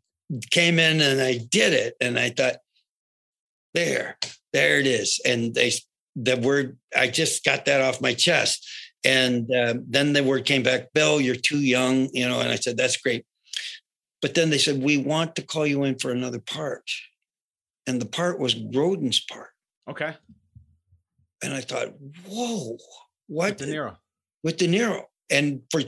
[0.50, 1.96] came in and I did it.
[2.00, 2.56] And I thought,
[3.74, 4.18] there,
[4.54, 5.20] there it is.
[5.26, 5.74] And they
[6.16, 8.66] the word, I just got that off my chest.
[9.06, 12.56] And um, then the word came back, Bill, you're too young, you know, and I
[12.56, 13.26] said, that's great.
[14.22, 16.84] But then they said, we want to call you in for another part.
[17.88, 19.52] And the part was Grodin's part.
[19.90, 20.14] Okay.
[21.42, 21.94] And I thought,
[22.28, 22.78] whoa,
[23.28, 23.58] what?
[23.58, 23.96] De Niro.
[24.44, 25.04] With De Niro.
[25.30, 25.82] And for,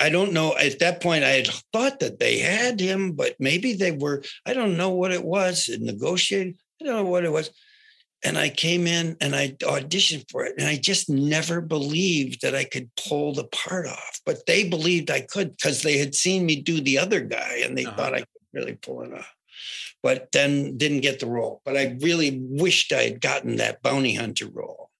[0.00, 3.74] I don't know, at that point, I had thought that they had him, but maybe
[3.74, 6.56] they were, I don't know what it was, negotiating.
[6.80, 7.50] I don't know what it was.
[8.26, 10.54] And I came in and I auditioned for it.
[10.58, 14.20] And I just never believed that I could pull the part off.
[14.26, 17.78] But they believed I could because they had seen me do the other guy and
[17.78, 17.96] they uh-huh.
[17.96, 19.32] thought I could really pull it off.
[20.02, 21.62] But then didn't get the role.
[21.64, 24.90] But I really wished I had gotten that bounty hunter role.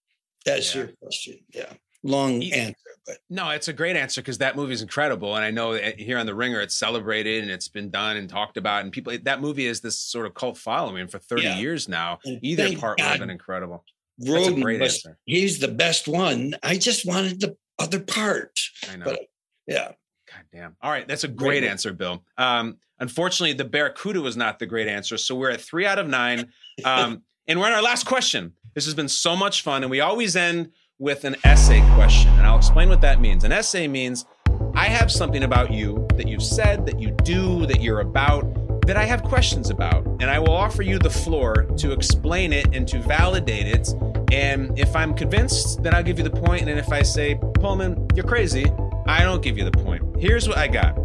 [0.45, 1.39] That's your question.
[1.53, 1.73] Yeah.
[2.03, 5.49] Long answer, but No, it's a great answer because that movie is incredible, and I
[5.51, 8.91] know here on the Ringer it's celebrated and it's been done and talked about, and
[8.91, 11.57] people that movie is this sort of cult following for thirty Yeah.
[11.57, 12.19] years now.
[12.25, 13.83] And Either part would have been incredible.
[14.19, 15.17] That's a great was, answer.
[15.25, 16.55] he's the best one.
[16.63, 18.59] I just wanted the other part.
[18.91, 19.05] I know.
[19.05, 19.19] But
[19.67, 19.91] yeah.
[20.33, 20.75] God damn.
[20.81, 21.69] All right, that's a great Great.
[21.69, 22.21] answer, Bill.
[22.37, 26.07] Um, unfortunately, the Barracuda was not the great answer, so we're at three out of
[26.07, 26.51] nine.
[26.85, 28.53] Um, and we're on our last question.
[28.75, 32.47] This has been so much fun, and we always end with an essay question, and
[32.47, 33.43] I'll explain what that means.
[33.43, 34.25] An essay means
[34.73, 38.97] I have something about you that you've said, that you do, that you're about, that
[38.97, 42.87] I have questions about, and I will offer you the floor to explain it and
[42.87, 43.93] to validate it.
[44.31, 46.67] And if I'm convinced, then I'll give you the point.
[46.67, 48.65] And if I say, Pullman, you're crazy,
[49.05, 50.03] I don't give you the point.
[50.17, 50.97] Here's what I got.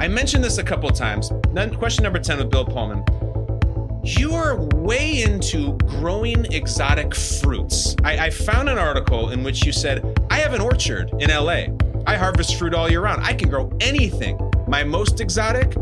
[0.00, 1.32] I mentioned this a couple times.
[1.78, 3.04] Question number 10 with Bill Pullman.
[4.02, 7.94] You are way into growing exotic fruits.
[8.02, 11.64] I, I found an article in which you said, I have an orchard in LA.
[12.06, 13.22] I harvest fruit all year round.
[13.22, 14.38] I can grow anything.
[14.66, 15.72] My most exotic,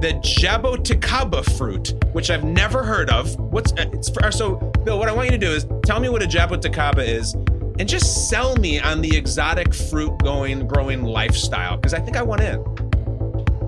[0.00, 3.36] the jaboticaba fruit, which I've never heard of.
[3.38, 4.98] What's uh, it's for, so Bill?
[4.98, 8.28] What I want you to do is tell me what a jaboticaba is, and just
[8.28, 12.85] sell me on the exotic fruit going growing lifestyle because I think I want in.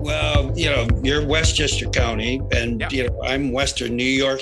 [0.01, 4.39] Well, you know, you're Westchester County, and you know, I'm Western New York.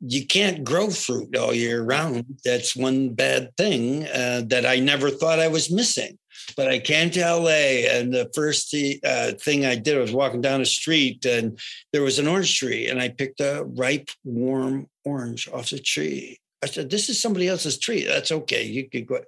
[0.00, 2.26] You can't grow fruit all year round.
[2.44, 6.18] That's one bad thing uh, that I never thought I was missing.
[6.54, 10.60] But I came to LA, and the first uh, thing I did was walking down
[10.60, 11.58] the street, and
[11.94, 16.38] there was an orange tree, and I picked a ripe, warm orange off the tree.
[16.62, 18.04] I said, "This is somebody else's tree.
[18.04, 18.64] That's okay.
[18.64, 19.20] You could go,"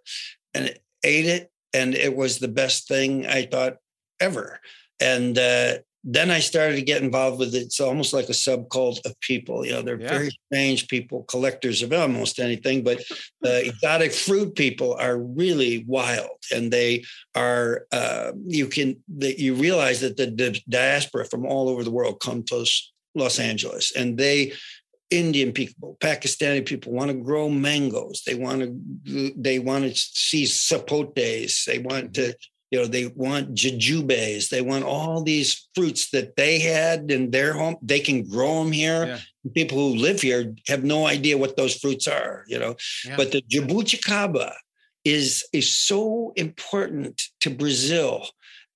[0.52, 3.78] and ate it, and it was the best thing I thought
[4.20, 4.61] ever.
[5.01, 5.78] And uh,
[6.09, 7.62] then I started to get involved with it.
[7.62, 9.66] It's almost like a subcult of people.
[9.66, 10.09] You know, they're Yeah.
[10.18, 13.03] very strange people, collectors of almost anything, but
[13.40, 17.86] the exotic fruit people are really wild, and they are.
[17.90, 22.20] Uh, you can that you realize that the, the diaspora from all over the world
[22.20, 24.53] come to Los- Los Angeles, and they.
[25.09, 28.24] Indian people, Pakistani people want to grow mangoes.
[28.26, 31.64] They want to they want to see sapotes.
[31.64, 32.34] They want to
[32.70, 37.52] you know they want jujubes they want all these fruits that they had in their
[37.52, 39.18] home they can grow them here.
[39.54, 42.74] People who live here have no idea what those fruits are you know?
[43.04, 43.16] Yeah.
[43.16, 44.52] but the jabuticaba
[45.04, 48.26] is is so important to brazil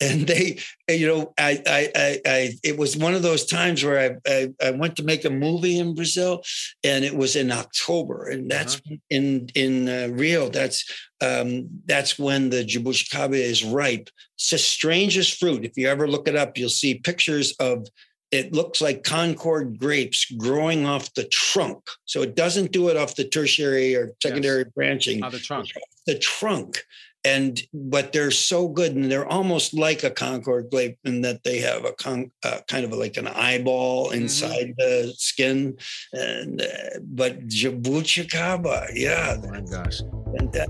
[0.01, 4.18] and they you know I, I i i it was one of those times where
[4.26, 6.42] i i, I went to make a movie in brazil
[6.82, 8.80] and it was in october and that's
[9.11, 10.84] in in uh, rio that's
[11.20, 14.09] um that's when the jabuticaba is ripe.
[14.36, 15.66] It's the strangest fruit.
[15.66, 17.86] If you ever look it up you'll see pictures of
[18.30, 21.80] it looks like concord grapes growing off the trunk.
[22.05, 25.24] So it doesn't do it off the tertiary or secondary branching.
[25.24, 25.68] On the trunk.
[26.07, 26.84] the trunk
[27.25, 31.59] and but they're so good and they're almost like a concord grape in that they
[31.59, 35.77] have a con, uh, kind of like an eyeball inside the skin
[36.12, 40.01] and uh, but jabuticaba yeah Oh my gosh.
[40.39, 40.68] and that,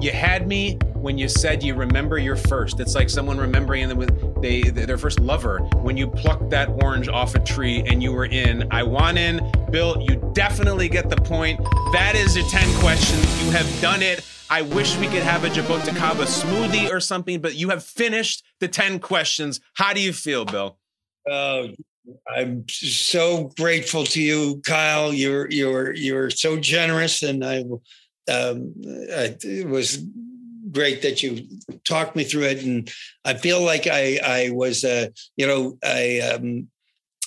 [0.00, 2.80] you had me when you said you remember your first.
[2.80, 7.08] It's like someone remembering them with they their first lover when you plucked that orange
[7.08, 8.66] off a tree and you were in.
[8.70, 9.40] I want in.
[9.70, 11.58] Bill, you definitely get the point.
[11.92, 13.44] That is your 10 questions.
[13.44, 14.24] You have done it.
[14.50, 18.68] I wish we could have a Jaboticaba smoothie or something, but you have finished the
[18.68, 19.60] 10 questions.
[19.74, 20.78] How do you feel, Bill?
[21.28, 21.68] Oh,
[22.26, 25.12] I'm so grateful to you, Kyle.
[25.12, 27.64] You're you're you're so generous, and I,
[28.28, 30.04] um, it was
[30.70, 31.46] great that you
[31.86, 32.90] talked me through it, and
[33.24, 36.68] I feel like I I was uh, you know I um,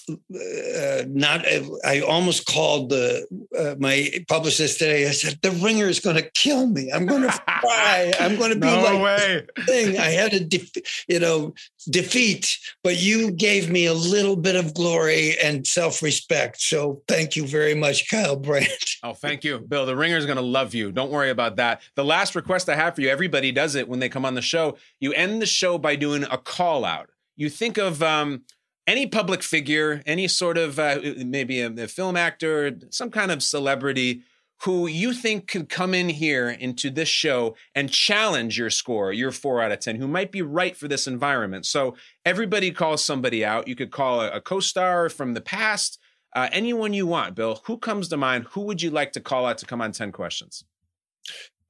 [0.09, 1.45] uh, not.
[1.85, 3.25] I almost called the
[3.57, 5.07] uh, my publicist today.
[5.07, 6.91] I said the ringer is going to kill me.
[6.91, 8.13] I'm going to cry.
[8.19, 9.47] I'm going to be No like way.
[9.65, 9.97] thing.
[9.99, 11.53] I had a def- you know
[11.89, 16.61] defeat, but you gave me a little bit of glory and self respect.
[16.61, 18.67] So thank you very much, Kyle Brandt.
[19.03, 19.87] Oh, thank you, Bill.
[19.87, 20.91] The ringer is going to love you.
[20.91, 21.81] Don't worry about that.
[21.95, 24.43] The last request I have for you, everybody does it when they come on the
[24.43, 24.77] show.
[24.99, 27.09] You end the show by doing a call out.
[27.35, 28.43] You think of um,
[28.87, 33.43] any public figure, any sort of uh, maybe a, a film actor, some kind of
[33.43, 34.23] celebrity
[34.63, 39.31] who you think could come in here into this show and challenge your score, your
[39.31, 41.65] four out of 10, who might be right for this environment.
[41.65, 43.67] So everybody calls somebody out.
[43.67, 45.97] You could call a, a co star from the past,
[46.35, 47.61] uh, anyone you want, Bill.
[47.65, 48.45] Who comes to mind?
[48.51, 50.63] Who would you like to call out to come on 10 questions?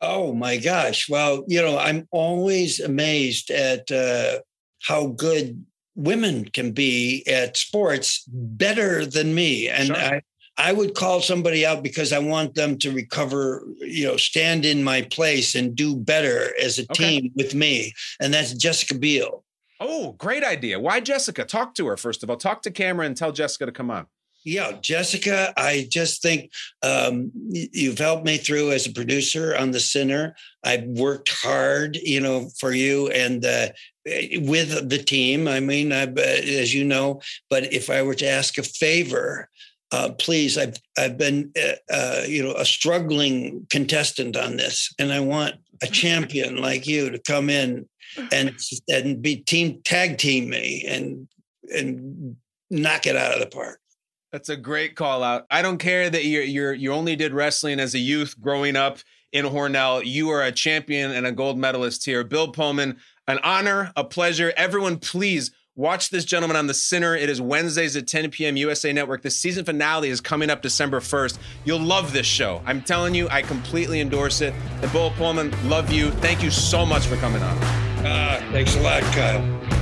[0.01, 1.07] Oh my gosh!
[1.07, 4.39] Well, you know, I'm always amazed at uh,
[4.81, 5.63] how good
[5.95, 9.95] women can be at sports, better than me, and Sure.
[9.97, 10.21] I.
[10.57, 14.83] I would call somebody out because I want them to recover, you know, stand in
[14.83, 17.21] my place and do better as a Okay.
[17.21, 17.93] team with me.
[18.19, 19.43] And that's Jessica Biel.
[19.79, 20.77] Oh, great idea.
[20.79, 21.45] Why Jessica?
[21.45, 22.35] Talk to her, first of all.
[22.37, 24.05] Talk to camera and tell Jessica to come on.
[24.43, 29.79] Yeah, Jessica, I just think um, you've helped me through as a producer on The
[29.79, 30.35] Sinner.
[30.63, 33.69] I've worked hard, you know, for you and uh,
[34.05, 35.47] with the team.
[35.47, 39.49] I mean, I've, uh, as you know, but if I were to ask a favor,
[39.91, 45.11] uh, please, I've I've been, uh, uh, you know, a struggling contestant on this, and
[45.11, 47.87] I want a champion like you to come in
[48.31, 48.57] and
[48.89, 51.27] and be team tag team me and
[51.73, 52.35] and
[52.69, 53.79] knock it out of the park.
[54.31, 55.45] That's a great call out.
[55.51, 58.99] I don't care that you're, you're you only did wrestling as a youth growing up
[59.33, 60.03] in Hornell.
[60.05, 62.23] You are a champion and a gold medalist here.
[62.23, 62.97] Bill Pullman,
[63.31, 64.53] an honor, a pleasure.
[64.57, 67.15] Everyone, please watch this gentleman on The Sinner.
[67.15, 68.57] It is Wednesdays at 10 p.m.
[68.57, 69.21] USA Network.
[69.21, 71.39] The season finale is coming up December 1st.
[71.63, 72.61] You'll love this show.
[72.65, 74.53] I'm telling you, I completely endorse it.
[74.81, 76.11] And Bill Pullman, love you.
[76.11, 77.57] Thank you so much for coming on.
[78.03, 79.80] Ah, thanks a lot, Kyle.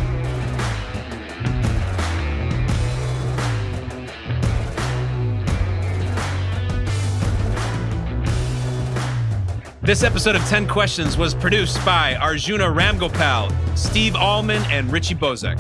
[9.90, 15.58] This episode of 10 Questions was produced by Arjuna Ramgopal, Steve Ahlman, and Richie Bozek.